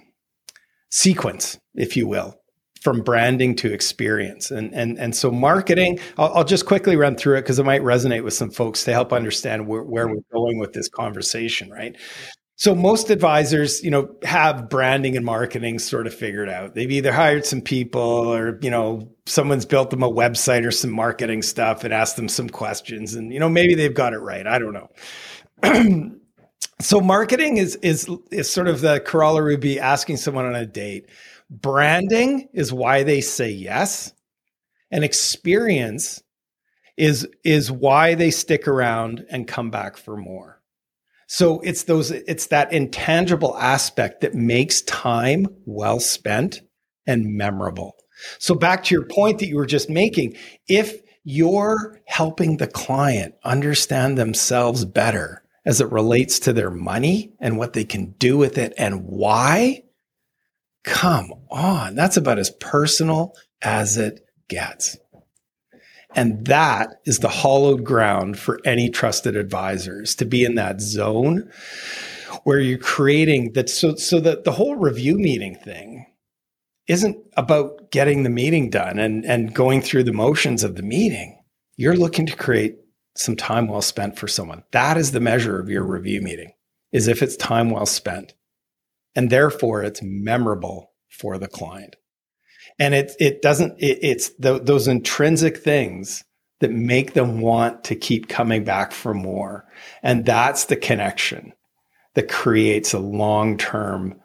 [0.91, 2.39] sequence, if you will,
[2.87, 4.53] from branding to experience.
[4.53, 7.83] And, and, and so marketing, I'll, I'll just quickly run through it because it might
[7.83, 11.97] resonate with some folks to help understand where, where we're going with this conversation, right?
[12.55, 16.77] So most advisors, you know, have branding and marketing sort of figured out.
[16.77, 20.93] They've either hired some people or, you know, someone's built them a website or some
[20.93, 24.47] marketing stuff and asked them some questions and, you know, maybe they've got it right.
[24.47, 24.75] I don't
[25.65, 26.13] know.
[26.81, 31.09] so marketing is, is, is sort of the corollary be asking someone on a date
[31.51, 34.13] Branding is why they say yes.
[34.91, 36.23] And experience
[36.97, 40.63] is is why they stick around and come back for more.
[41.29, 46.63] So it's those it's that intangible aspect that makes time well spent
[47.07, 47.97] and memorable.
[48.39, 50.37] So back to your point that you were just making,
[50.69, 57.59] if you're helping the client understand themselves better as it relates to their money and
[57.59, 59.83] what they can do with it and why,
[60.87, 64.97] come on, that's about as personal as it gets.
[66.15, 71.51] And that is the hollowed ground for any trusted advisors to be in that zone
[72.45, 73.69] where you're creating that.
[73.69, 76.07] So, so that the whole review meeting thing
[76.87, 81.43] isn't about getting the meeting done and, and going through the motions of the meeting.
[81.77, 82.77] You're looking to create
[83.17, 84.63] some time well spent for someone.
[84.71, 86.53] That is the measure of your review meeting
[86.93, 88.33] is if it's time well spent.
[89.17, 91.97] And therefore it's memorable for the client.
[92.79, 96.23] And it it doesn't it, it's the, those intrinsic things
[96.61, 99.65] that make them want to keep coming back for more.
[100.03, 101.53] And that's the connection
[102.15, 104.21] that creates a long-term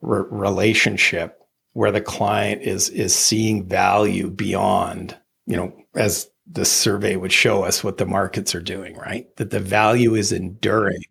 [0.00, 1.38] re- relationship
[1.72, 7.62] where the client is is seeing value beyond you know as the survey would show
[7.62, 9.26] us what the markets are doing right?
[9.36, 11.02] That the value is enduring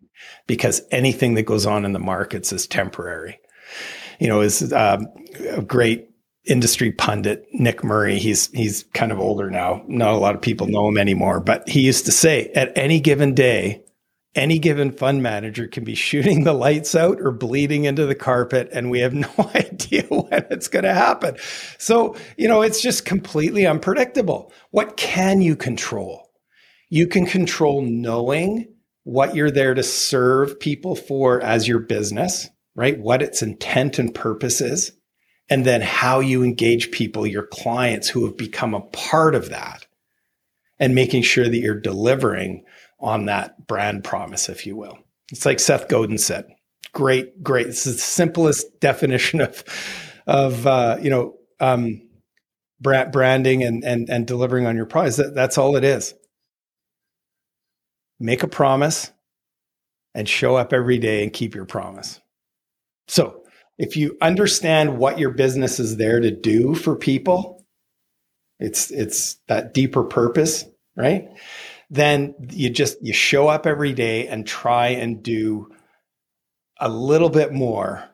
[0.46, 3.38] because anything that goes on in the markets is temporary
[4.18, 5.06] you know is um,
[5.50, 6.08] a great
[6.48, 8.18] industry pundit Nick Murray.
[8.18, 9.82] He's he's kind of older now.
[9.86, 13.00] Not a lot of people know him anymore, but he used to say at any
[13.00, 13.82] given day,
[14.34, 18.68] any given fund manager can be shooting the lights out or bleeding into the carpet
[18.72, 21.36] and we have no idea when it's going to happen.
[21.78, 24.52] So, you know, it's just completely unpredictable.
[24.70, 26.30] What can you control?
[26.90, 28.66] You can control knowing
[29.08, 32.98] what you're there to serve people for as your business, right?
[32.98, 34.92] What its intent and purpose is
[35.48, 39.86] and then how you engage people, your clients who have become a part of that,
[40.78, 42.64] and making sure that you're delivering
[43.00, 44.98] on that brand promise, if you will.
[45.32, 46.44] It's like Seth Godin said.
[46.92, 47.68] Great, great.
[47.68, 49.64] It's the simplest definition of
[50.26, 52.02] of uh, you know um,
[52.78, 55.16] brand, branding and and and delivering on your prize.
[55.16, 56.12] That, that's all it is.
[58.20, 59.12] Make a promise
[60.14, 62.20] and show up every day and keep your promise.
[63.06, 63.44] So
[63.78, 67.64] if you understand what your business is there to do for people,
[68.58, 70.64] it's it's that deeper purpose,
[70.96, 71.28] right?
[71.90, 75.70] Then you just you show up every day and try and do
[76.80, 78.04] a little bit more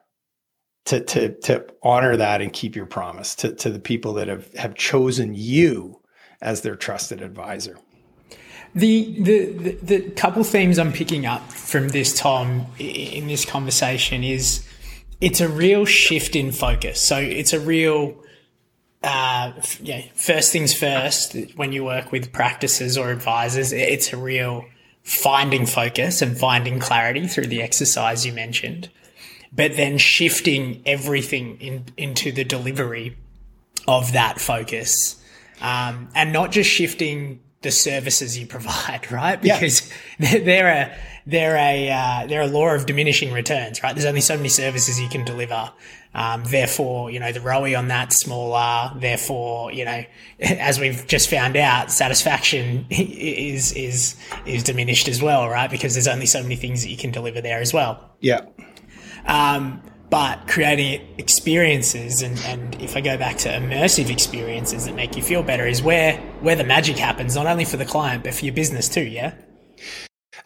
[0.87, 4.53] to to to honor that and keep your promise to to the people that have
[4.55, 6.01] have chosen you
[6.43, 7.79] as their trusted advisor.
[8.75, 14.67] The, the, the, couple themes I'm picking up from this, Tom, in this conversation is
[15.21, 17.01] it's a real shift in focus.
[17.01, 18.17] So it's a real,
[19.05, 24.65] uh, yeah, first things first, when you work with practices or advisors, it's a real
[25.05, 28.91] finding focus and finding clarity through the exercise you mentioned,
[29.53, 33.17] but then shifting everything in, into the delivery
[33.87, 35.23] of that focus.
[35.61, 39.41] Um, and not just shifting the services you provide, right?
[39.41, 40.39] Because yeah.
[40.39, 40.97] they're a
[41.27, 43.95] they're a uh, they're a law of diminishing returns, right?
[43.95, 45.73] There's only so many services you can deliver.
[46.15, 48.93] Um, therefore, you know the ROI on that smaller.
[48.95, 50.05] Therefore, you know,
[50.41, 55.71] as we've just found out, satisfaction is is is diminished as well, right?
[55.71, 58.13] Because there's only so many things that you can deliver there as well.
[58.21, 58.43] Yeah.
[59.27, 65.17] Um, but creating experiences and, and if I go back to immersive experiences that make
[65.17, 68.35] you feel better is where where the magic happens, not only for the client but
[68.35, 69.35] for your business too, yeah?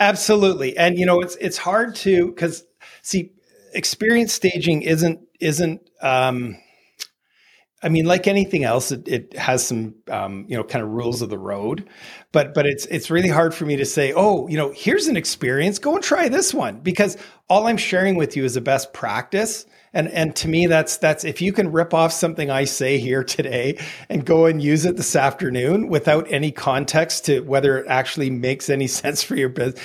[0.00, 0.76] Absolutely.
[0.76, 2.64] And you know, it's it's hard to cuz
[3.02, 3.32] see
[3.74, 6.56] experience staging isn't isn't um
[7.80, 11.22] I mean, like anything else, it, it has some, um, you know, kind of rules
[11.22, 11.88] of the road,
[12.32, 15.16] but but it's it's really hard for me to say, oh, you know, here's an
[15.16, 17.16] experience, go and try this one, because
[17.48, 21.22] all I'm sharing with you is a best practice, and and to me, that's that's
[21.22, 24.96] if you can rip off something I say here today and go and use it
[24.96, 29.80] this afternoon without any context to whether it actually makes any sense for your business,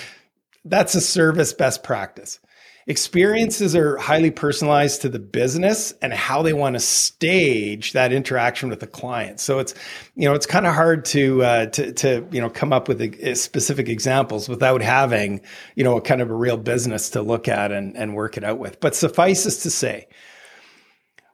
[0.66, 2.40] that's a service best practice
[2.88, 8.70] experiences are highly personalized to the business and how they want to stage that interaction
[8.70, 9.40] with the client.
[9.40, 9.74] So it's,
[10.16, 13.02] you know, it's kind of hard to, uh, to, to, you know, come up with
[13.02, 15.42] a, specific examples without having,
[15.76, 18.44] you know, a kind of a real business to look at and, and work it
[18.44, 18.80] out with.
[18.80, 20.08] But suffice suffices to say,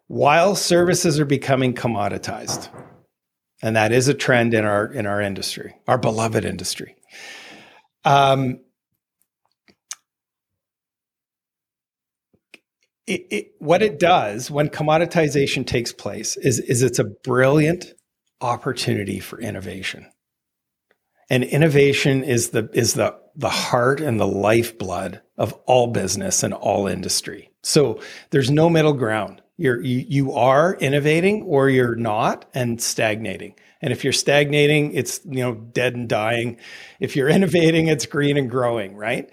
[0.07, 2.69] while services are becoming commoditized,
[3.61, 6.95] and that is a trend in our, in our industry, our beloved industry.
[8.05, 8.61] Um,
[13.09, 17.93] it, it, what it does when commoditization takes place is, is it's a brilliant
[18.39, 20.05] opportunity for innovation.
[21.31, 26.55] And innovation is the is the the heart and the lifeblood of all business and
[26.55, 27.51] all industry.
[27.61, 28.01] So
[28.31, 29.41] there's no middle ground.
[29.55, 33.53] You're you, you are innovating or you're not and stagnating.
[33.79, 36.57] And if you're stagnating, it's you know dead and dying.
[36.99, 39.29] If you're innovating, it's green and growing, right?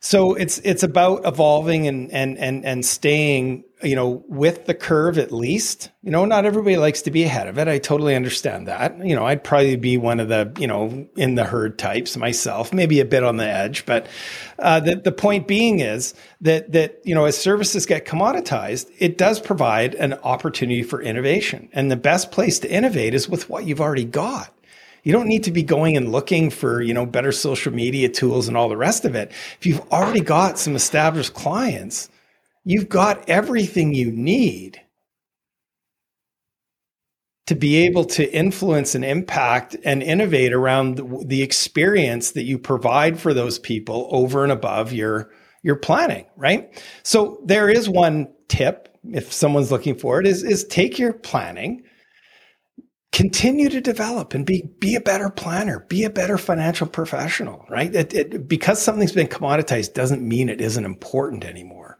[0.00, 5.18] So it's it's about evolving and and and and staying, you know, with the curve
[5.18, 5.90] at least.
[6.02, 7.66] You know, not everybody likes to be ahead of it.
[7.66, 9.04] I totally understand that.
[9.04, 12.72] You know, I'd probably be one of the, you know, in the herd types myself,
[12.72, 13.84] maybe a bit on the edge.
[13.86, 14.06] But
[14.58, 19.18] uh, the the point being is that that you know, as services get commoditized, it
[19.18, 21.68] does provide an opportunity for innovation.
[21.72, 24.52] And the best place to innovate is with what you've already got.
[25.06, 28.48] You don't need to be going and looking for, you know, better social media tools
[28.48, 29.30] and all the rest of it.
[29.56, 32.08] If you've already got some established clients,
[32.64, 34.80] you've got everything you need
[37.46, 42.58] to be able to influence and impact and innovate around the, the, experience that you
[42.58, 45.30] provide for those people over and above your
[45.62, 50.64] your planning right so there is one tip if someone's looking for it is is
[50.64, 51.82] take your planning
[53.16, 57.94] continue to develop and be be a better planner be a better financial professional right?
[57.94, 61.98] It, it, because something's been commoditized doesn't mean it isn't important anymore.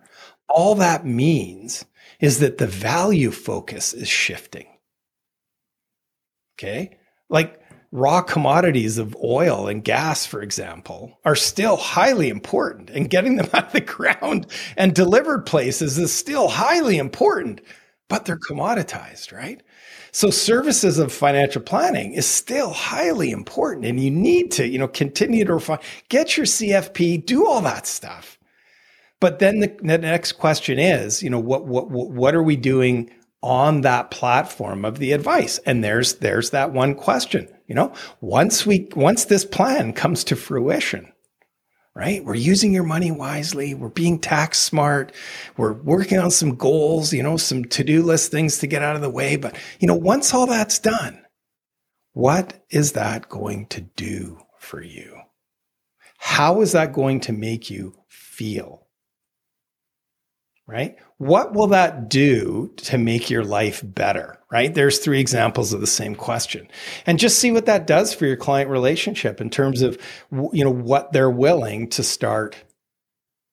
[0.51, 1.87] All that means
[2.21, 4.67] is that the value focus is shifting.
[6.59, 6.99] Okay?
[7.31, 7.63] Like
[7.93, 13.49] raw commodities of oil and gas for example are still highly important and getting them
[13.55, 14.47] out of the ground
[14.77, 17.63] and delivered places is still highly important
[18.11, 19.63] but they're commoditized right
[20.17, 24.89] so services of financial planning is still highly important and you need to, you know,
[24.89, 28.39] continue to refine, get your CFP, do all that stuff.
[29.21, 33.11] But then the, the next question is, you know, what, what, what are we doing
[33.43, 35.59] on that platform of the advice?
[35.67, 37.93] And there's, there's that one question, you know,
[38.23, 41.13] once we, once this plan comes to fruition,
[41.97, 42.23] right?
[42.25, 43.75] We're using your money wisely.
[43.75, 45.13] We're being tax smart.
[45.57, 48.97] We're working on some goals, you know, some to do list things to get out
[48.97, 49.37] of the way.
[49.37, 51.25] But, you know, once all that's done,
[52.13, 55.19] what is that going to do for you?
[56.19, 58.87] How is that going to make you feel?
[60.67, 60.97] right?
[61.19, 64.73] What will that do to make your life better, right?
[64.73, 66.69] There's three examples of the same question.
[67.05, 69.99] And just see what that does for your client relationship in terms of,
[70.53, 72.57] you know, what they're willing to start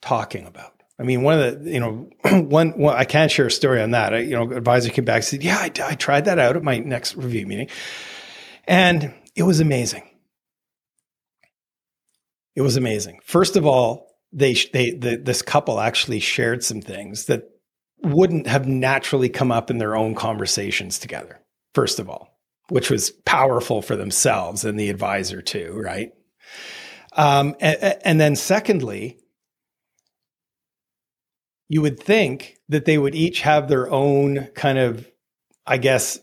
[0.02, 0.72] talking about.
[1.00, 2.10] I mean, one of the, you know,
[2.44, 4.14] one, one I can't share a story on that.
[4.14, 6.64] I, you know, advisor came back and said, yeah, I, I tried that out at
[6.64, 7.70] my next review meeting
[8.66, 10.04] and it was amazing.
[12.56, 13.20] It was amazing.
[13.24, 17.50] First of all, they they the, this couple actually shared some things that
[18.04, 21.40] wouldn't have naturally come up in their own conversations together.
[21.74, 22.38] First of all,
[22.70, 26.12] which was powerful for themselves and the advisor too, right?
[27.16, 29.20] Um, and, and then secondly,
[31.70, 35.10] you would think that they would each have their own kind of,
[35.66, 36.20] I guess,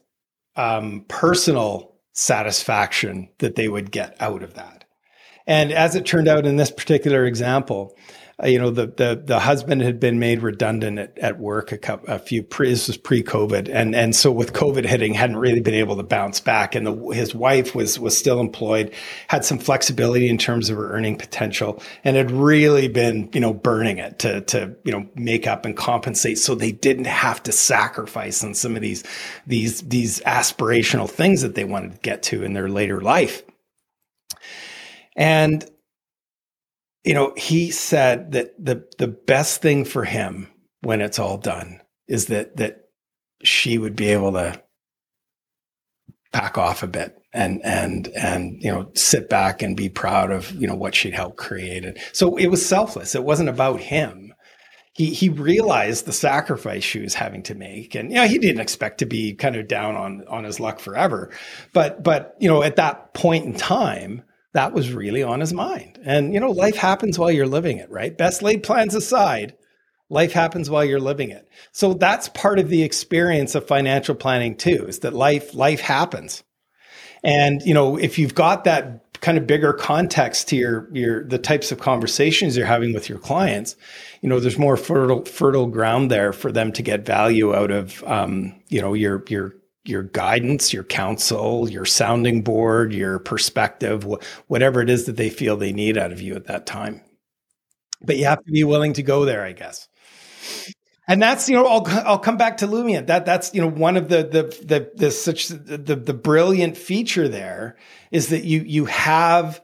[0.57, 4.85] um, personal satisfaction that they would get out of that.
[5.47, 7.97] And as it turned out in this particular example,
[8.43, 11.79] Uh, you know, the, the, the husband had been made redundant at, at work a,
[11.79, 13.69] couple, a few pre, this was pre-COVID.
[13.73, 16.75] And, and so with COVID hitting, hadn't really been able to bounce back.
[16.75, 18.93] And the, his wife was, was still employed,
[19.29, 23.53] had some flexibility in terms of her earning potential and had really been, you know,
[23.53, 26.39] burning it to, to, you know, make up and compensate.
[26.39, 29.05] So they didn't have to sacrifice on some of these,
[29.47, 33.43] these, these aspirational things that they wanted to get to in their later life.
[35.17, 35.69] And
[37.05, 40.49] you know, he said that the the best thing for him
[40.83, 42.85] when it's all done is that that
[43.43, 44.63] she would be able to
[46.33, 50.53] back off a bit and and and you know sit back and be proud of
[50.53, 53.15] you know what she'd helped create and so it was selfless.
[53.15, 54.35] It wasn't about him.
[54.93, 57.95] He he realized the sacrifice she was having to make.
[57.95, 60.81] And you know he didn't expect to be kind of down on on his luck
[60.81, 61.31] forever.
[61.73, 64.23] But but you know at that point in time
[64.53, 65.99] that was really on his mind.
[66.05, 68.17] And, you know, life happens while you're living it, right?
[68.17, 69.55] Best laid plans aside,
[70.09, 71.49] life happens while you're living it.
[71.73, 76.43] So that's part of the experience of financial planning too, is that life, life happens.
[77.23, 81.39] And, you know, if you've got that kind of bigger context to your, your, the
[81.39, 83.77] types of conversations you're having with your clients,
[84.23, 88.03] you know, there's more fertile, fertile ground there for them to get value out of,
[88.05, 89.55] um, you know, your, your
[89.91, 95.31] your guidance, your counsel, your sounding board, your perspective, wh- whatever it is that they
[95.31, 97.03] feel they need out of you at that time.
[98.03, 99.89] But you have to be willing to go there, I guess.
[101.09, 103.07] and that's you know I'll I'll come back to Lumiant.
[103.09, 107.29] That that's you know one of the the the, the such the, the brilliant feature
[107.29, 107.77] there
[108.11, 109.61] is that you you have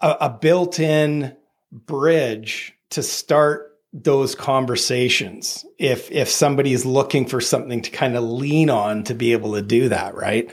[0.00, 1.36] a, a built-in
[1.72, 8.22] bridge to start those conversations if if somebody is looking for something to kind of
[8.22, 10.50] lean on to be able to do that right?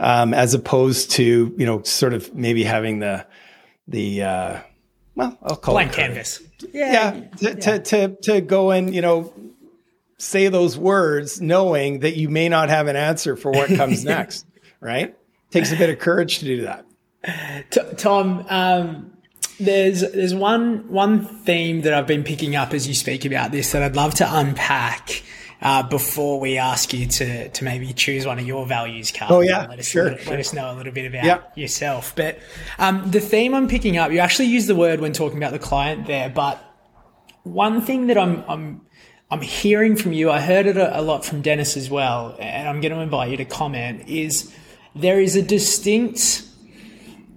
[0.00, 3.26] Um, as opposed to you know sort of maybe having the
[3.86, 4.60] the uh,
[5.14, 6.42] well I'll call blank it canvas.
[6.72, 7.54] Yeah, yeah, to, yeah.
[7.54, 9.32] To, to to go and you know
[10.18, 14.46] say those words knowing that you may not have an answer for what comes next
[14.84, 15.16] right?
[15.50, 17.96] Takes a bit of courage to do that.
[17.96, 19.12] Tom um,
[19.58, 23.72] there's there's one one theme that I've been picking up as you speak about this
[23.72, 25.22] that I'd love to unpack
[25.62, 29.32] uh, before we ask you to to maybe choose one of your values cards.
[29.32, 30.30] Oh yeah, let us, sure, let, sure.
[30.30, 32.14] let us know a little bit about yourself.
[32.16, 32.38] But
[32.78, 35.58] um, the theme I'm picking up, you actually use the word when talking about the
[35.58, 36.62] client there, but
[37.44, 38.80] one thing that I'm I'm
[39.30, 42.68] I'm hearing from you, I heard it a, a lot from Dennis as well, and
[42.68, 44.08] I'm going to invite you to comment.
[44.08, 44.54] Is
[44.94, 46.42] there is a distinct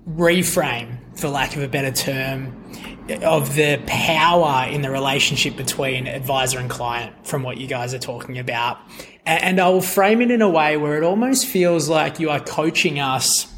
[0.10, 2.64] reframe for lack of a better term,
[3.24, 8.00] of the power in the relationship between advisor and client from what you guys are
[8.00, 8.78] talking about.
[9.26, 12.40] And I will frame it in a way where it almost feels like you are
[12.40, 13.54] coaching us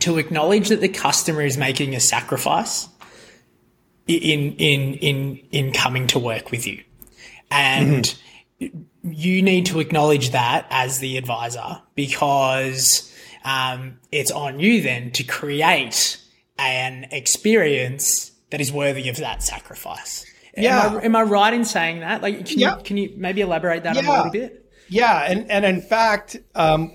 [0.00, 2.88] to acknowledge that the customer is making a sacrifice
[4.06, 6.82] in in in in coming to work with you.
[7.50, 8.16] And
[8.60, 9.10] mm-hmm.
[9.10, 13.12] you need to acknowledge that as the advisor because
[13.44, 16.19] um, it's on you then to create
[16.60, 20.26] an experience that is worthy of that sacrifice.
[20.56, 20.86] Yeah.
[20.86, 22.22] Am I, am I right in saying that?
[22.22, 22.76] Like, can, yeah.
[22.76, 24.02] you, can you maybe elaborate that yeah.
[24.02, 24.70] a little bit?
[24.88, 25.24] Yeah.
[25.30, 26.92] And, and in fact, um,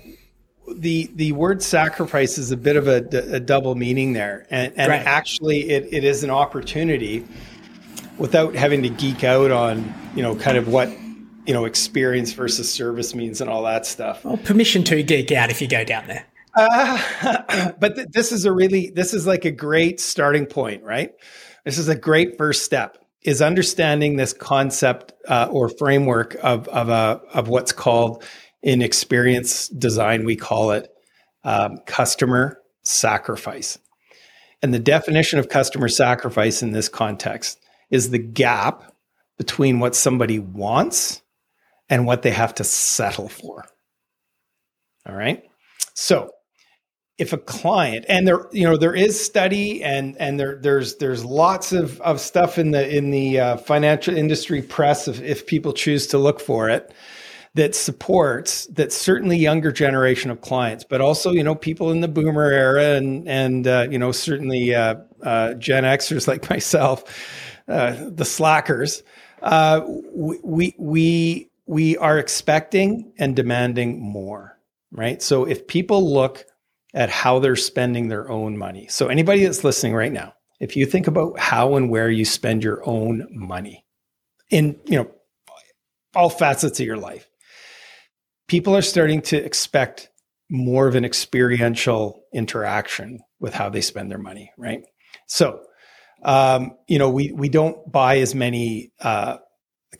[0.74, 2.96] the the word sacrifice is a bit of a,
[3.32, 5.06] a double meaning there, and, and right.
[5.06, 7.26] actually, it, it is an opportunity
[8.18, 10.90] without having to geek out on you know kind of what
[11.46, 14.24] you know experience versus service means and all that stuff.
[14.24, 16.26] Well, permission to geek out if you go down there.
[16.56, 21.12] Uh, but th- this is a really this is like a great starting point, right?
[21.64, 26.88] This is a great first step is understanding this concept uh, or framework of of
[26.88, 28.24] a of what's called
[28.62, 30.88] in experience design we call it
[31.44, 33.78] um, customer sacrifice.
[34.62, 38.94] And the definition of customer sacrifice in this context is the gap
[39.38, 41.22] between what somebody wants
[41.88, 43.64] and what they have to settle for.
[45.06, 45.44] All right.
[45.94, 46.30] So
[47.18, 51.24] if a client and there you know there is study and and there there's there's
[51.24, 55.72] lots of of stuff in the in the uh, financial industry press if, if people
[55.72, 56.92] choose to look for it
[57.54, 62.08] that supports that certainly younger generation of clients but also you know people in the
[62.08, 67.04] boomer era and and uh, you know certainly uh, uh gen xers like myself
[67.68, 69.02] uh, the slackers
[69.42, 74.56] uh, we we we are expecting and demanding more
[74.92, 75.22] right?
[75.22, 76.46] So if people look
[76.96, 78.88] at how they're spending their own money.
[78.88, 82.64] So, anybody that's listening right now, if you think about how and where you spend
[82.64, 83.84] your own money
[84.50, 85.10] in, you know,
[86.16, 87.28] all facets of your life,
[88.48, 90.08] people are starting to expect
[90.48, 94.82] more of an experiential interaction with how they spend their money, right?
[95.26, 95.60] So,
[96.22, 99.36] um, you know, we we don't buy as many uh,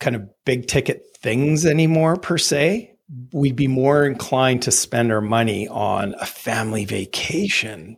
[0.00, 2.95] kind of big ticket things anymore per se
[3.32, 7.96] we'd be more inclined to spend our money on a family vacation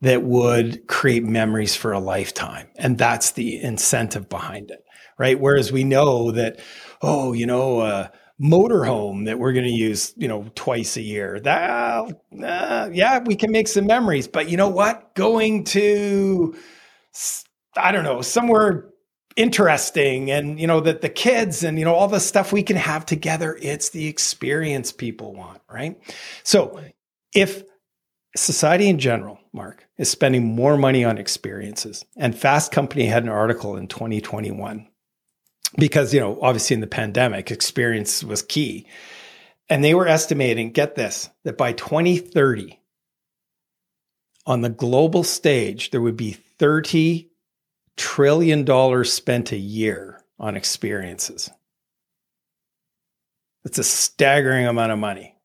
[0.00, 2.68] that would create memories for a lifetime.
[2.76, 4.84] And that's the incentive behind it,
[5.18, 5.38] right?
[5.38, 6.60] Whereas we know that,
[7.02, 11.40] oh, you know, a motorhome that we're going to use, you know, twice a year.
[11.40, 14.28] That, uh, yeah, we can make some memories.
[14.28, 15.14] But you know what?
[15.14, 16.54] Going to,
[17.76, 18.90] I don't know, somewhere
[19.36, 22.76] interesting and you know that the kids and you know all the stuff we can
[22.76, 26.00] have together it's the experience people want right?
[26.44, 26.80] So
[27.34, 27.64] if
[28.36, 33.28] society in general mark is spending more money on experiences and fast company had an
[33.28, 34.88] article in 2021
[35.78, 38.86] because you know obviously in the pandemic experience was key
[39.68, 42.78] and they were estimating get this that by 2030
[44.46, 47.30] on the global stage there would be 30
[47.96, 51.50] trillion dollars spent a year on experiences.
[53.64, 55.36] It's a staggering amount of money.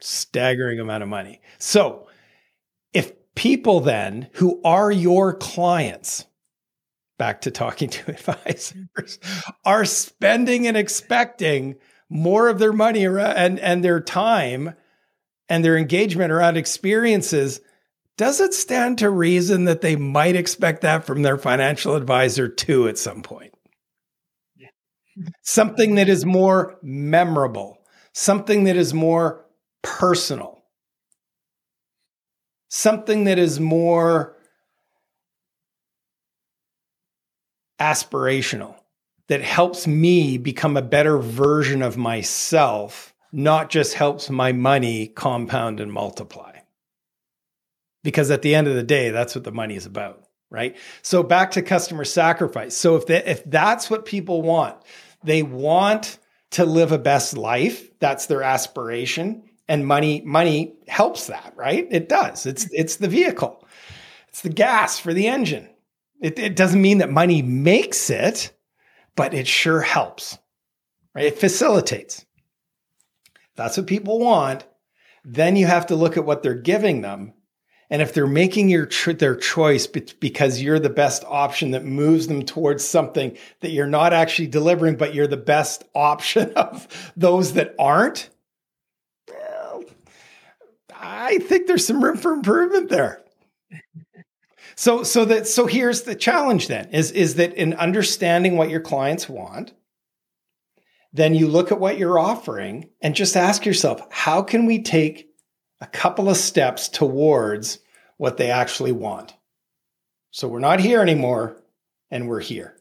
[0.00, 1.40] Staggering amount of money.
[1.58, 2.08] So,
[2.92, 6.26] if people then who are your clients,
[7.16, 9.18] back to talking to advisors,
[9.64, 11.76] are spending and expecting
[12.10, 14.74] more of their money and, and their time
[15.48, 17.60] and their engagement around experiences,
[18.16, 22.88] does it stand to reason that they might expect that from their financial advisor too
[22.88, 23.52] at some point?
[24.56, 24.68] Yeah.
[25.42, 27.78] Something that is more memorable,
[28.12, 29.44] something that is more
[29.82, 30.62] personal,
[32.68, 34.36] something that is more
[37.80, 38.76] aspirational,
[39.26, 45.80] that helps me become a better version of myself, not just helps my money compound
[45.80, 46.53] and multiply
[48.04, 50.76] because at the end of the day, that's what the money is about, right?
[51.02, 52.76] So back to customer sacrifice.
[52.76, 54.76] So if they, if that's what people want,
[55.24, 56.18] they want
[56.50, 57.90] to live a best life.
[57.98, 61.88] That's their aspiration, and money money helps that, right?
[61.90, 62.46] It does.
[62.46, 62.74] It's mm-hmm.
[62.76, 63.66] it's the vehicle.
[64.28, 65.68] It's the gas for the engine.
[66.20, 68.52] It, it doesn't mean that money makes it,
[69.16, 70.38] but it sure helps,
[71.14, 71.26] right?
[71.26, 72.24] It facilitates.
[73.56, 74.64] That's what people want.
[75.24, 77.32] Then you have to look at what they're giving them
[77.90, 78.86] and if they're making your
[79.18, 84.12] their choice because you're the best option that moves them towards something that you're not
[84.12, 88.30] actually delivering, but you're the best option of those that aren't,
[89.28, 89.84] well,
[90.94, 93.22] I think there's some room for improvement there.
[94.76, 98.80] So, so that so here's the challenge then is is that in understanding what your
[98.80, 99.72] clients want,
[101.12, 105.28] then you look at what you're offering and just ask yourself, how can we take
[105.84, 107.78] a couple of steps towards
[108.16, 109.34] what they actually want.
[110.30, 111.62] So we're not here anymore
[112.10, 112.74] and we're here.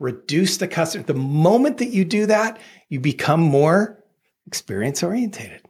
[0.00, 1.04] Reduce the customer.
[1.04, 4.02] The moment that you do that, you become more
[4.48, 5.62] experience orientated.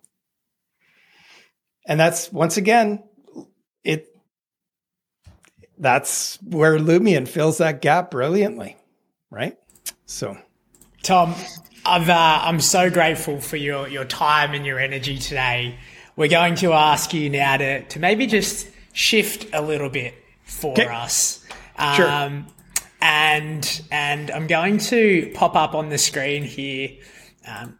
[1.86, 3.02] And that's once again,
[3.84, 4.08] it
[5.76, 8.78] that's where Lumiant fills that gap brilliantly,
[9.30, 9.58] right?
[10.06, 10.38] So,
[11.02, 11.34] Tom,
[11.84, 15.78] I've, uh, I'm so grateful for your your time and your energy today
[16.18, 20.72] we're going to ask you now to, to maybe just shift a little bit for
[20.72, 20.86] okay.
[20.86, 21.46] us.
[21.76, 22.44] Um, sure.
[23.00, 26.98] And, and I'm going to pop up on the screen here
[27.46, 27.78] um,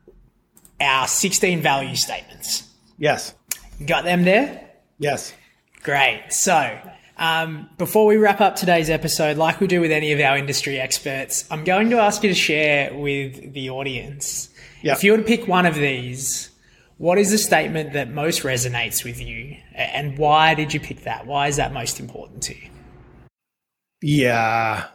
[0.80, 2.62] our 16 value statements.
[2.96, 3.34] Yes.
[3.80, 4.70] You got them there?
[5.00, 5.34] Yes.
[5.82, 6.26] Great.
[6.30, 6.78] So,
[7.16, 10.78] um, before we wrap up today's episode, like we do with any of our industry
[10.78, 14.50] experts, I'm going to ask you to share with the audience.
[14.82, 14.96] Yep.
[14.98, 16.47] If you were to pick one of these,
[16.98, 21.26] what is the statement that most resonates with you, and why did you pick that?
[21.26, 22.68] Why is that most important to you?
[24.02, 24.86] Yeah.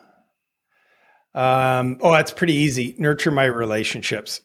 [1.34, 2.96] Um, oh, that's pretty easy.
[3.00, 4.42] Nurture my relationships.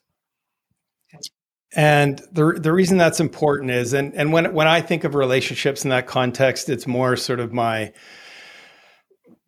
[1.76, 5.84] And the the reason that's important is, and and when when I think of relationships
[5.84, 7.92] in that context, it's more sort of my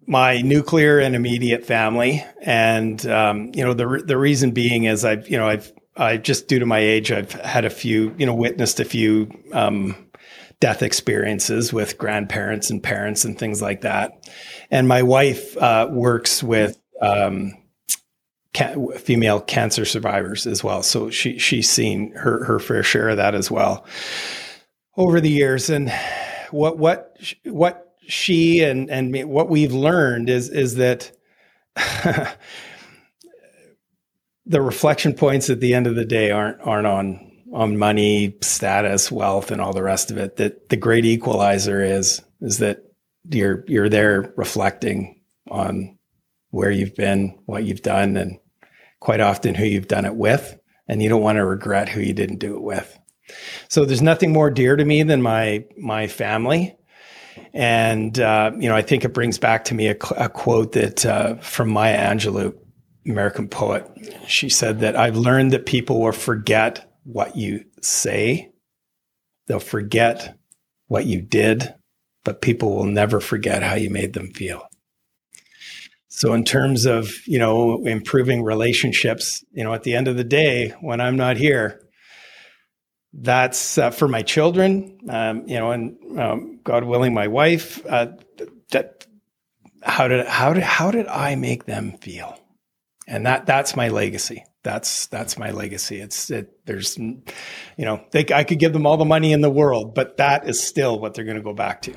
[0.07, 5.31] my nuclear and immediate family, and um, you know the the reason being is I've
[5.31, 8.35] you know I've I just due to my age, I've had a few, you know,
[8.35, 9.95] witnessed a few um,
[10.59, 14.27] death experiences with grandparents and parents and things like that.
[14.71, 17.53] And my wife uh, works with um,
[18.99, 23.35] female cancer survivors as well, so she she's seen her her fair share of that
[23.35, 23.87] as well
[24.97, 25.71] over the years.
[25.71, 25.93] And
[26.51, 31.13] what what what she and and me, what we've learned is is that
[34.47, 39.11] the reflection points at the end of the day aren't aren't on on money, status,
[39.11, 40.36] wealth, and all the rest of it.
[40.36, 42.84] That the great equalizer is is that
[43.28, 45.20] you're you're there reflecting
[45.51, 45.99] on
[46.51, 48.38] where you've been, what you've done, and
[48.99, 52.12] quite often who you've done it with, and you don't want to regret who you
[52.12, 52.99] didn't do it with.
[53.68, 56.76] So there's nothing more dear to me than my my family.
[57.53, 61.07] And uh, you know, I think it brings back to me a, a quote that
[61.07, 62.55] uh, from Maya Angelou
[63.07, 63.87] American poet.
[64.27, 68.51] She said that I've learned that people will forget what you say,
[69.47, 70.37] they'll forget
[70.89, 71.75] what you did,
[72.25, 74.67] but people will never forget how you made them feel.
[76.09, 80.25] So in terms of, you know, improving relationships, you know, at the end of the
[80.25, 81.81] day, when I'm not here,
[83.13, 87.85] that's uh, for my children, um, you know, and um, God willing, my wife.
[87.87, 88.09] Uh,
[88.71, 89.07] that
[89.83, 92.39] how did how did how did I make them feel?
[93.11, 94.45] And that that's my legacy.
[94.63, 96.01] That's that's my legacy.
[96.01, 97.23] It's it, there's, you
[97.77, 100.65] know, they, I could give them all the money in the world, but that is
[100.65, 101.95] still what they're going to go back to.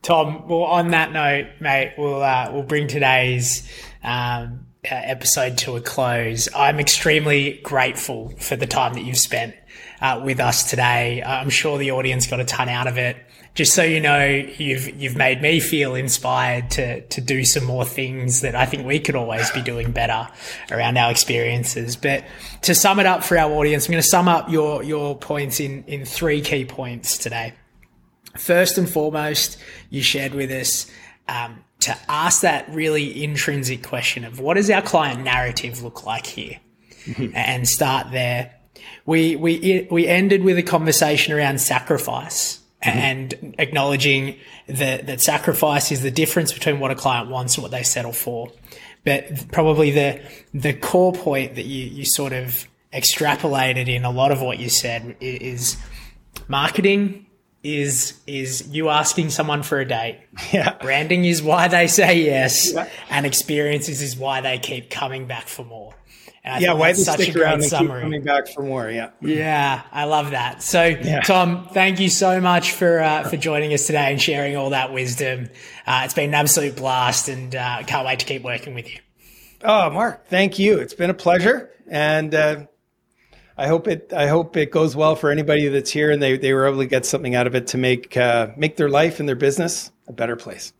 [0.00, 3.70] Tom, well, on that note, mate, we'll uh, we'll bring today's
[4.02, 6.48] um, episode to a close.
[6.56, 9.54] I'm extremely grateful for the time that you've spent
[10.00, 11.22] uh, with us today.
[11.22, 13.16] I'm sure the audience got a ton out of it
[13.58, 17.84] just so you know, you've you've made me feel inspired to to do some more
[17.84, 20.28] things that I think we could always be doing better
[20.70, 21.96] around our experiences.
[21.96, 22.24] But
[22.62, 25.58] to sum it up for our audience, I'm going to sum up your your points
[25.58, 27.52] in in three key points today.
[28.36, 29.58] first and foremost,
[29.90, 30.88] you shared with us
[31.26, 36.26] um, to ask that really intrinsic question of what does our client narrative look like
[36.26, 36.60] here,
[37.34, 38.54] and start there.
[39.04, 42.98] We we we ended with a conversation around sacrifice mm-hmm.
[42.98, 47.70] and acknowledging that that sacrifice is the difference between what a client wants and what
[47.70, 48.50] they settle for.
[49.04, 50.20] But probably the
[50.52, 54.68] the core point that you you sort of extrapolated in a lot of what you
[54.68, 55.76] said is
[56.48, 57.26] marketing
[57.62, 60.20] is is you asking someone for a date.
[60.52, 60.76] Yeah.
[60.80, 62.88] Branding is why they say yes, yeah.
[63.10, 65.94] and experiences is why they keep coming back for more.
[66.58, 68.00] Yeah, why they stick around and summary.
[68.00, 68.90] keep coming back for more.
[68.90, 69.10] Yeah.
[69.20, 70.62] Yeah, I love that.
[70.62, 71.20] So, yeah.
[71.20, 74.92] Tom, thank you so much for uh, for joining us today and sharing all that
[74.92, 75.50] wisdom.
[75.86, 79.00] Uh, it's been an absolute blast, and uh, can't wait to keep working with you.
[79.62, 80.78] Oh, Mark, thank you.
[80.78, 82.66] It's been a pleasure, and uh,
[83.56, 84.12] I hope it.
[84.12, 86.86] I hope it goes well for anybody that's here, and they, they were able to
[86.86, 90.12] get something out of it to make uh, make their life and their business a
[90.12, 90.72] better place.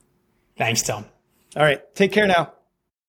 [0.56, 1.04] Thanks, Tom.
[1.56, 2.52] All right, take care now.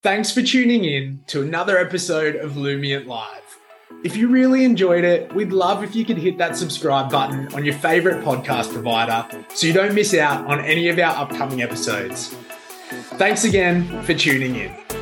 [0.02, 3.58] Thanks for tuning in to another episode of Lumiant Live.
[4.02, 7.66] If you really enjoyed it, we'd love if you could hit that subscribe button on
[7.66, 12.30] your favorite podcast provider so you don't miss out on any of our upcoming episodes.
[13.18, 14.99] Thanks again for tuning in.